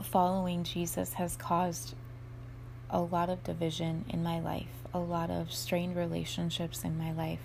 following 0.03 0.65
Jesus 0.65 1.15
has 1.15 1.37
caused 1.37 1.95
a 2.91 3.01
lot 3.01 3.29
of 3.29 3.45
division 3.45 4.05
in 4.09 4.23
my 4.23 4.41
life, 4.41 4.67
a 4.95 4.99
lot 4.99 5.31
of 5.31 5.53
strained 5.53 5.97
relationships 5.97 6.85
in 6.85 6.97
my 6.97 7.13
life. 7.13 7.41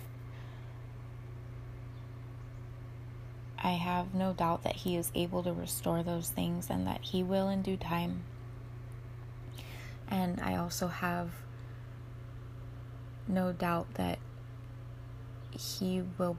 I 3.64 3.72
have 3.72 4.14
no 4.14 4.32
doubt 4.32 4.62
that 4.62 4.76
He 4.76 4.94
is 4.96 5.10
able 5.14 5.42
to 5.42 5.52
restore 5.52 6.04
those 6.04 6.30
things 6.30 6.70
and 6.70 6.86
that 6.86 7.00
He 7.02 7.24
will 7.24 7.48
in 7.48 7.62
due 7.62 7.76
time. 7.76 8.22
And 10.06 10.40
I 10.40 10.54
also 10.54 10.86
have 10.86 11.30
no 13.26 13.52
doubt 13.52 13.94
that 13.94 14.20
He 15.50 16.02
will 16.18 16.36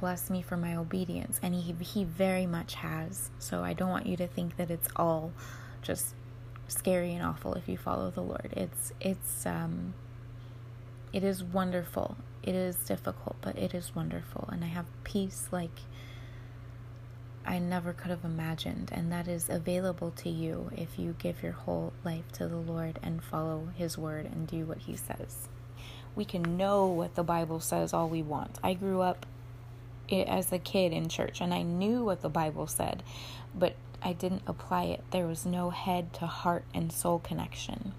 bless 0.00 0.30
me 0.30 0.40
for 0.42 0.56
my 0.56 0.74
obedience, 0.74 1.38
and 1.42 1.54
he 1.54 1.74
he 1.84 2.04
very 2.04 2.46
much 2.46 2.74
has. 2.76 3.30
So 3.38 3.62
I 3.62 3.74
don't 3.74 3.90
want 3.90 4.06
you 4.06 4.16
to 4.16 4.26
think 4.26 4.56
that 4.56 4.70
it's 4.70 4.88
all 4.96 5.32
just 5.82 6.14
scary 6.68 7.12
and 7.14 7.22
awful 7.22 7.54
if 7.54 7.68
you 7.68 7.76
follow 7.76 8.10
the 8.10 8.22
Lord. 8.22 8.52
It's 8.56 8.92
it's 9.00 9.46
um 9.46 9.94
it 11.12 11.22
is 11.22 11.44
wonderful. 11.44 12.16
It 12.42 12.54
is 12.54 12.76
difficult, 12.76 13.36
but 13.42 13.58
it 13.58 13.74
is 13.74 13.94
wonderful, 13.94 14.48
and 14.50 14.64
I 14.64 14.68
have 14.68 14.86
peace 15.04 15.48
like 15.52 15.80
I 17.44 17.58
never 17.58 17.92
could 17.92 18.10
have 18.10 18.24
imagined, 18.24 18.90
and 18.92 19.10
that 19.12 19.26
is 19.26 19.48
available 19.48 20.10
to 20.18 20.28
you 20.28 20.70
if 20.76 20.98
you 20.98 21.16
give 21.18 21.42
your 21.42 21.52
whole 21.52 21.92
life 22.04 22.30
to 22.32 22.46
the 22.46 22.56
Lord 22.56 22.98
and 23.02 23.22
follow 23.22 23.68
His 23.76 23.96
word 23.96 24.26
and 24.26 24.46
do 24.46 24.66
what 24.66 24.78
He 24.78 24.96
says. 24.96 25.48
We 26.14 26.24
can 26.24 26.56
know 26.56 26.86
what 26.86 27.14
the 27.14 27.22
Bible 27.22 27.60
says 27.60 27.92
all 27.92 28.08
we 28.08 28.22
want. 28.22 28.58
I 28.62 28.74
grew 28.74 29.00
up 29.00 29.26
as 30.12 30.52
a 30.52 30.58
kid 30.58 30.92
in 30.92 31.08
church 31.08 31.40
and 31.40 31.54
I 31.54 31.62
knew 31.62 32.04
what 32.04 32.20
the 32.20 32.28
Bible 32.28 32.66
said, 32.66 33.02
but 33.54 33.74
I 34.02 34.12
didn't 34.12 34.42
apply 34.46 34.84
it. 34.84 35.04
There 35.10 35.26
was 35.26 35.46
no 35.46 35.70
head 35.70 36.12
to 36.14 36.26
heart 36.26 36.64
and 36.74 36.92
soul 36.92 37.18
connection. 37.18 37.92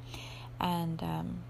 And 0.60 1.01
um, 1.01 1.43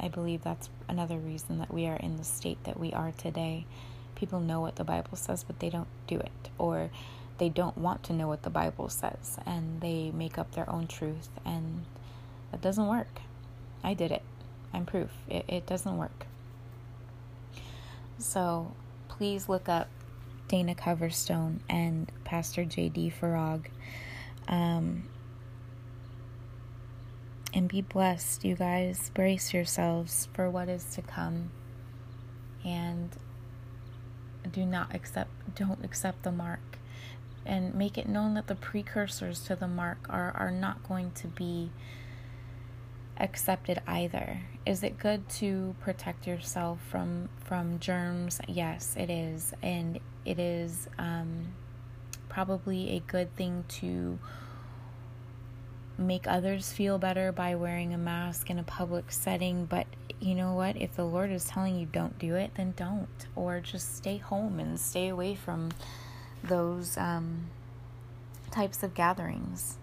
I 0.00 0.08
believe 0.08 0.42
that's 0.42 0.70
another 0.88 1.18
reason 1.18 1.58
that 1.58 1.72
we 1.72 1.86
are 1.86 1.96
in 1.96 2.16
the 2.16 2.24
state 2.24 2.62
that 2.64 2.78
we 2.78 2.92
are 2.92 3.12
today. 3.12 3.66
People 4.14 4.40
know 4.40 4.60
what 4.60 4.76
the 4.76 4.84
Bible 4.84 5.16
says, 5.16 5.44
but 5.44 5.60
they 5.60 5.70
don't 5.70 5.88
do 6.06 6.18
it. 6.18 6.50
Or 6.58 6.90
they 7.38 7.48
don't 7.48 7.76
want 7.78 8.02
to 8.04 8.12
know 8.12 8.28
what 8.28 8.42
the 8.42 8.50
Bible 8.50 8.88
says 8.88 9.38
and 9.46 9.80
they 9.80 10.10
make 10.10 10.38
up 10.38 10.52
their 10.52 10.68
own 10.68 10.86
truth. 10.86 11.28
And 11.44 11.84
that 12.50 12.60
doesn't 12.60 12.86
work. 12.86 13.20
I 13.82 13.94
did 13.94 14.10
it. 14.12 14.22
I'm 14.72 14.84
proof. 14.86 15.10
It, 15.28 15.44
it 15.48 15.66
doesn't 15.66 15.96
work. 15.96 16.26
So 18.18 18.74
please 19.08 19.48
look 19.48 19.68
up 19.68 19.88
Dana 20.48 20.74
Coverstone 20.74 21.60
and 21.68 22.10
Pastor 22.24 22.64
J.D. 22.64 23.12
Farag. 23.20 23.66
Um, 24.48 25.04
and 27.54 27.68
be 27.68 27.82
blessed, 27.82 28.44
you 28.44 28.56
guys. 28.56 29.10
Brace 29.14 29.54
yourselves 29.54 30.28
for 30.32 30.50
what 30.50 30.68
is 30.68 30.84
to 30.94 31.02
come. 31.02 31.50
and 32.64 33.10
do 34.52 34.64
not 34.64 34.94
accept 34.94 35.30
don't 35.54 35.84
accept 35.84 36.22
the 36.22 36.32
mark 36.32 36.77
and 37.48 37.74
make 37.74 37.98
it 37.98 38.08
known 38.08 38.34
that 38.34 38.46
the 38.46 38.54
precursors 38.54 39.40
to 39.44 39.56
the 39.56 39.66
mark 39.66 40.06
are 40.08 40.32
are 40.36 40.50
not 40.50 40.86
going 40.86 41.10
to 41.12 41.26
be 41.26 41.70
accepted 43.18 43.80
either. 43.86 44.40
Is 44.64 44.82
it 44.82 44.98
good 44.98 45.28
to 45.30 45.74
protect 45.80 46.26
yourself 46.26 46.78
from 46.88 47.28
from 47.40 47.78
germs? 47.80 48.40
Yes 48.46 48.94
it 48.96 49.10
is. 49.10 49.52
And 49.62 49.98
it 50.24 50.38
is 50.38 50.88
um, 50.98 51.54
probably 52.28 52.90
a 52.90 53.00
good 53.00 53.34
thing 53.34 53.64
to 53.68 54.18
make 55.96 56.28
others 56.28 56.70
feel 56.70 56.96
better 56.98 57.32
by 57.32 57.56
wearing 57.56 57.92
a 57.92 57.98
mask 57.98 58.50
in 58.50 58.58
a 58.58 58.62
public 58.62 59.10
setting. 59.10 59.64
But 59.64 59.86
you 60.20 60.34
know 60.34 60.54
what? 60.54 60.76
If 60.76 60.94
the 60.94 61.04
lord 61.04 61.30
is 61.32 61.44
telling 61.44 61.78
you 61.78 61.86
don't 61.86 62.18
do 62.18 62.36
it 62.36 62.52
then 62.56 62.74
don't. 62.76 63.26
Or 63.34 63.60
just 63.60 63.96
stay 63.96 64.18
home 64.18 64.60
and 64.60 64.78
stay 64.78 65.08
away 65.08 65.34
from 65.34 65.70
those 66.42 66.96
um, 66.96 67.46
types 68.50 68.82
of 68.82 68.94
gatherings 68.94 69.76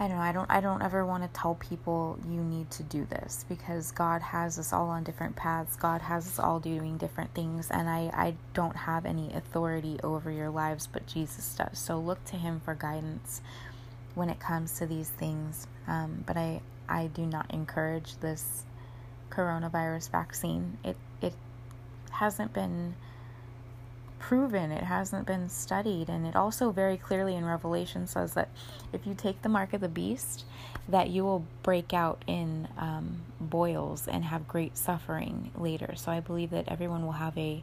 I 0.00 0.06
don't 0.06 0.16
know. 0.16 0.22
I 0.22 0.32
don't. 0.32 0.50
I 0.50 0.60
don't 0.60 0.82
ever 0.82 1.04
want 1.04 1.24
to 1.24 1.40
tell 1.40 1.56
people 1.56 2.18
you 2.28 2.40
need 2.40 2.70
to 2.72 2.84
do 2.84 3.04
this 3.04 3.44
because 3.48 3.90
God 3.90 4.22
has 4.22 4.56
us 4.56 4.72
all 4.72 4.90
on 4.90 5.02
different 5.02 5.34
paths. 5.34 5.74
God 5.74 6.02
has 6.02 6.26
us 6.28 6.38
all 6.38 6.60
doing 6.60 6.98
different 6.98 7.34
things, 7.34 7.68
and 7.68 7.88
I 7.88 8.10
I 8.14 8.34
don't 8.54 8.76
have 8.76 9.04
any 9.04 9.32
authority 9.32 9.98
over 10.04 10.30
your 10.30 10.50
lives, 10.50 10.86
but 10.86 11.06
Jesus 11.08 11.52
does. 11.56 11.78
So 11.78 11.98
look 11.98 12.24
to 12.26 12.36
Him 12.36 12.60
for 12.60 12.76
guidance 12.76 13.40
when 14.14 14.30
it 14.30 14.38
comes 14.38 14.78
to 14.78 14.86
these 14.86 15.08
things. 15.08 15.66
Um, 15.88 16.22
but 16.24 16.36
I 16.36 16.60
I 16.88 17.08
do 17.08 17.26
not 17.26 17.52
encourage 17.52 18.18
this 18.18 18.62
coronavirus 19.30 20.10
vaccine. 20.10 20.78
It 20.84 20.96
it 21.20 21.34
hasn't 22.12 22.52
been 22.52 22.94
proven, 24.18 24.70
it 24.70 24.84
hasn't 24.84 25.26
been 25.26 25.48
studied, 25.48 26.08
and 26.08 26.26
it 26.26 26.36
also 26.36 26.70
very 26.70 26.96
clearly 26.96 27.34
in 27.34 27.44
Revelation 27.44 28.06
says 28.06 28.34
that 28.34 28.48
if 28.92 29.06
you 29.06 29.14
take 29.14 29.42
the 29.42 29.48
mark 29.48 29.72
of 29.72 29.80
the 29.80 29.88
beast, 29.88 30.44
that 30.88 31.10
you 31.10 31.24
will 31.24 31.44
break 31.62 31.92
out 31.92 32.22
in 32.26 32.68
um, 32.78 33.20
boils 33.40 34.08
and 34.08 34.24
have 34.24 34.48
great 34.48 34.76
suffering 34.76 35.50
later. 35.56 35.94
So 35.96 36.10
I 36.10 36.20
believe 36.20 36.50
that 36.50 36.68
everyone 36.68 37.04
will 37.04 37.12
have 37.12 37.36
a 37.36 37.62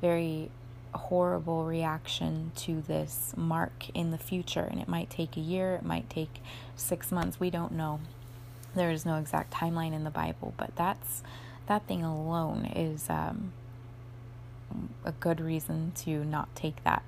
very 0.00 0.50
horrible 0.94 1.64
reaction 1.64 2.52
to 2.56 2.80
this 2.82 3.34
mark 3.36 3.90
in 3.94 4.10
the 4.10 4.18
future, 4.18 4.66
and 4.70 4.80
it 4.80 4.88
might 4.88 5.10
take 5.10 5.36
a 5.36 5.40
year, 5.40 5.74
it 5.74 5.84
might 5.84 6.08
take 6.08 6.40
six 6.76 7.10
months, 7.10 7.40
we 7.40 7.50
don't 7.50 7.72
know. 7.72 8.00
There 8.74 8.90
is 8.90 9.04
no 9.04 9.16
exact 9.16 9.52
timeline 9.52 9.92
in 9.92 10.04
the 10.04 10.10
Bible, 10.10 10.54
but 10.56 10.74
that's 10.76 11.22
that 11.66 11.86
thing 11.86 12.02
alone 12.02 12.66
is 12.66 13.08
um, 13.08 13.52
a 15.04 15.12
good 15.12 15.40
reason 15.40 15.92
to 15.96 16.24
not 16.24 16.54
take 16.54 16.82
that. 16.84 17.02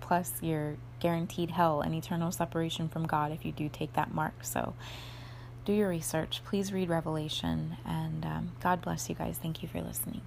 Plus, 0.00 0.32
you're 0.40 0.76
guaranteed 1.00 1.50
hell 1.50 1.80
and 1.80 1.94
eternal 1.94 2.32
separation 2.32 2.88
from 2.88 3.06
God 3.06 3.32
if 3.32 3.44
you 3.44 3.52
do 3.52 3.68
take 3.68 3.92
that 3.94 4.12
mark. 4.12 4.44
So, 4.44 4.74
do 5.64 5.72
your 5.72 5.88
research. 5.88 6.42
Please 6.44 6.72
read 6.72 6.88
Revelation. 6.88 7.76
And 7.86 8.24
um, 8.24 8.52
God 8.60 8.82
bless 8.82 9.08
you 9.08 9.14
guys. 9.14 9.38
Thank 9.40 9.62
you 9.62 9.68
for 9.68 9.80
listening. 9.80 10.22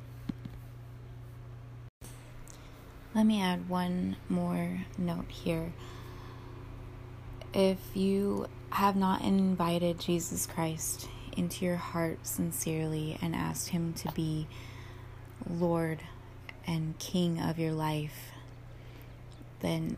Let 3.13 3.25
me 3.25 3.41
add 3.41 3.69
one 3.69 4.17
more 4.27 4.85
note 4.97 5.29
here. 5.29 5.73
If 7.53 7.79
you 7.93 8.47
have 8.71 8.97
not 8.97 9.21
invited 9.21 9.99
Jesus 9.99 10.45
Christ 10.45 11.07
into 11.37 11.63
your 11.63 11.77
heart 11.77 12.19
sincerely 12.27 13.17
and 13.21 13.33
asked 13.33 13.69
Him 13.69 13.93
to 13.93 14.11
be 14.11 14.47
Lord 15.49 16.01
and 16.67 16.97
king 16.99 17.39
of 17.39 17.59
your 17.59 17.71
life, 17.71 18.31
then 19.61 19.97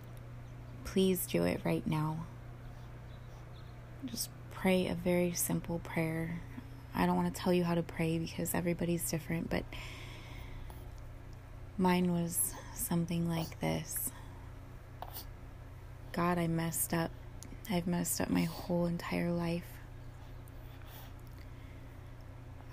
please 0.84 1.26
do 1.28 1.44
it 1.44 1.62
right 1.64 1.86
now. 1.86 2.26
Just 4.06 4.30
pray 4.52 4.88
a 4.88 4.96
very 4.96 5.34
simple 5.34 5.80
prayer. 5.80 6.42
I 6.96 7.06
don't 7.06 7.16
want 7.16 7.34
to 7.34 7.42
tell 7.42 7.54
you 7.54 7.64
how 7.64 7.76
to 7.76 7.84
pray 7.84 8.18
because 8.18 8.54
everybody's 8.54 9.10
different, 9.10 9.50
but 9.50 9.64
mine 11.78 12.12
was 12.12 12.54
something 12.74 13.30
like 13.30 13.60
this 13.60 14.12
God, 16.18 16.40
I 16.40 16.48
messed 16.48 16.96
up. 16.96 17.12
I've 17.70 17.86
messed 17.86 18.20
up 18.20 18.32
my 18.32 18.46
whole 18.46 18.88
entire 18.88 19.30
life. 19.30 19.68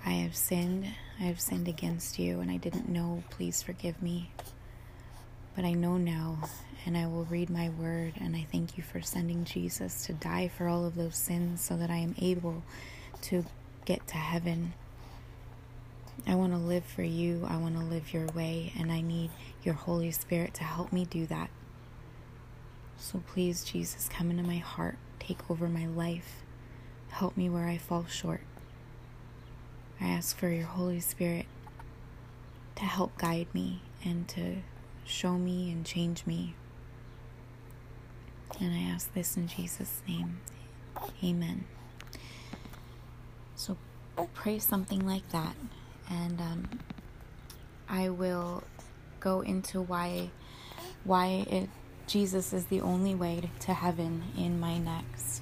I 0.03 0.11
have 0.11 0.35
sinned. 0.35 0.87
I 1.19 1.23
have 1.23 1.39
sinned 1.39 1.67
against 1.67 2.19
you, 2.19 2.39
and 2.41 2.51
I 2.51 2.57
didn't 2.57 2.89
know. 2.89 3.23
Please 3.29 3.61
forgive 3.61 4.01
me. 4.01 4.31
But 5.55 5.63
I 5.63 5.71
know 5.71 5.97
now, 5.97 6.39
and 6.85 6.97
I 6.97 7.07
will 7.07 7.23
read 7.25 7.49
my 7.49 7.69
word, 7.69 8.13
and 8.19 8.35
I 8.35 8.45
thank 8.51 8.77
you 8.77 8.83
for 8.83 9.01
sending 9.01 9.45
Jesus 9.45 10.05
to 10.07 10.13
die 10.13 10.49
for 10.49 10.67
all 10.67 10.85
of 10.85 10.95
those 10.95 11.15
sins 11.15 11.61
so 11.61 11.77
that 11.77 11.89
I 11.89 11.97
am 11.97 12.15
able 12.19 12.63
to 13.23 13.45
get 13.85 14.05
to 14.07 14.17
heaven. 14.17 14.73
I 16.27 16.35
want 16.35 16.51
to 16.51 16.57
live 16.57 16.83
for 16.83 17.03
you. 17.03 17.45
I 17.47 17.57
want 17.57 17.77
to 17.77 17.83
live 17.85 18.13
your 18.13 18.27
way, 18.27 18.73
and 18.77 18.91
I 18.91 19.01
need 19.01 19.31
your 19.63 19.75
Holy 19.75 20.11
Spirit 20.11 20.53
to 20.55 20.63
help 20.63 20.91
me 20.91 21.05
do 21.05 21.25
that. 21.27 21.49
So 22.97 23.21
please, 23.27 23.63
Jesus, 23.63 24.09
come 24.09 24.31
into 24.31 24.43
my 24.43 24.57
heart, 24.57 24.97
take 25.19 25.49
over 25.49 25.67
my 25.67 25.85
life, 25.85 26.43
help 27.09 27.37
me 27.37 27.49
where 27.49 27.67
I 27.67 27.77
fall 27.77 28.05
short. 28.05 28.41
I 29.99 30.07
ask 30.07 30.37
for 30.37 30.49
your 30.49 30.65
Holy 30.65 30.99
Spirit 30.99 31.45
to 32.75 32.83
help 32.83 33.17
guide 33.17 33.47
me 33.53 33.81
and 34.03 34.27
to 34.29 34.57
show 35.05 35.37
me 35.37 35.71
and 35.71 35.85
change 35.85 36.25
me. 36.25 36.55
And 38.59 38.73
I 38.73 38.91
ask 38.93 39.13
this 39.13 39.37
in 39.37 39.47
Jesus' 39.47 40.01
name. 40.07 40.39
Amen. 41.23 41.65
So 43.55 43.77
pray 44.33 44.59
something 44.59 45.05
like 45.05 45.27
that, 45.29 45.55
and 46.09 46.39
um, 46.39 46.69
I 47.89 48.09
will 48.09 48.63
go 49.19 49.41
into 49.41 49.81
why 49.81 50.29
why 51.03 51.45
it, 51.49 51.69
Jesus 52.07 52.53
is 52.53 52.65
the 52.65 52.81
only 52.81 53.15
way 53.15 53.49
to 53.61 53.73
heaven 53.73 54.23
in 54.37 54.59
my 54.59 54.77
next 54.77 55.41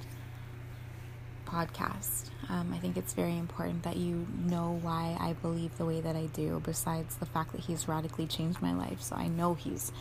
podcast. 1.53 2.29
Um, 2.49 2.73
I 2.73 2.79
think 2.79 2.97
it's 2.97 3.13
very 3.13 3.37
important 3.37 3.83
that 3.83 3.97
you 3.97 4.25
know 4.45 4.79
why 4.81 5.15
I 5.19 5.33
believe 5.33 5.77
the 5.77 5.85
way 5.85 6.01
that 6.01 6.15
I 6.15 6.25
do, 6.27 6.61
besides 6.65 7.15
the 7.15 7.25
fact 7.25 7.51
that 7.51 7.61
He's 7.61 7.87
radically 7.87 8.25
changed 8.25 8.61
my 8.61 8.73
life. 8.73 9.01
So 9.01 9.15
I 9.15 9.27
know 9.27 9.53
He's 9.53 9.91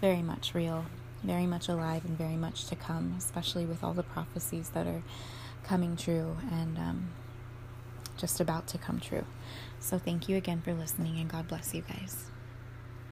very 0.00 0.22
much 0.22 0.54
real, 0.54 0.84
very 1.24 1.46
much 1.46 1.68
alive, 1.68 2.04
and 2.04 2.16
very 2.16 2.36
much 2.36 2.66
to 2.66 2.76
come, 2.76 3.14
especially 3.16 3.64
with 3.64 3.82
all 3.82 3.94
the 3.94 4.02
prophecies 4.02 4.68
that 4.70 4.86
are 4.86 5.02
coming 5.64 5.96
true 5.96 6.36
and 6.52 6.78
um, 6.78 7.08
just 8.16 8.40
about 8.40 8.66
to 8.68 8.78
come 8.78 9.00
true. 9.00 9.24
So 9.80 9.98
thank 9.98 10.28
you 10.28 10.36
again 10.36 10.60
for 10.60 10.74
listening, 10.74 11.18
and 11.18 11.28
God 11.30 11.48
bless 11.48 11.74
you 11.74 11.82
guys. 11.82 12.30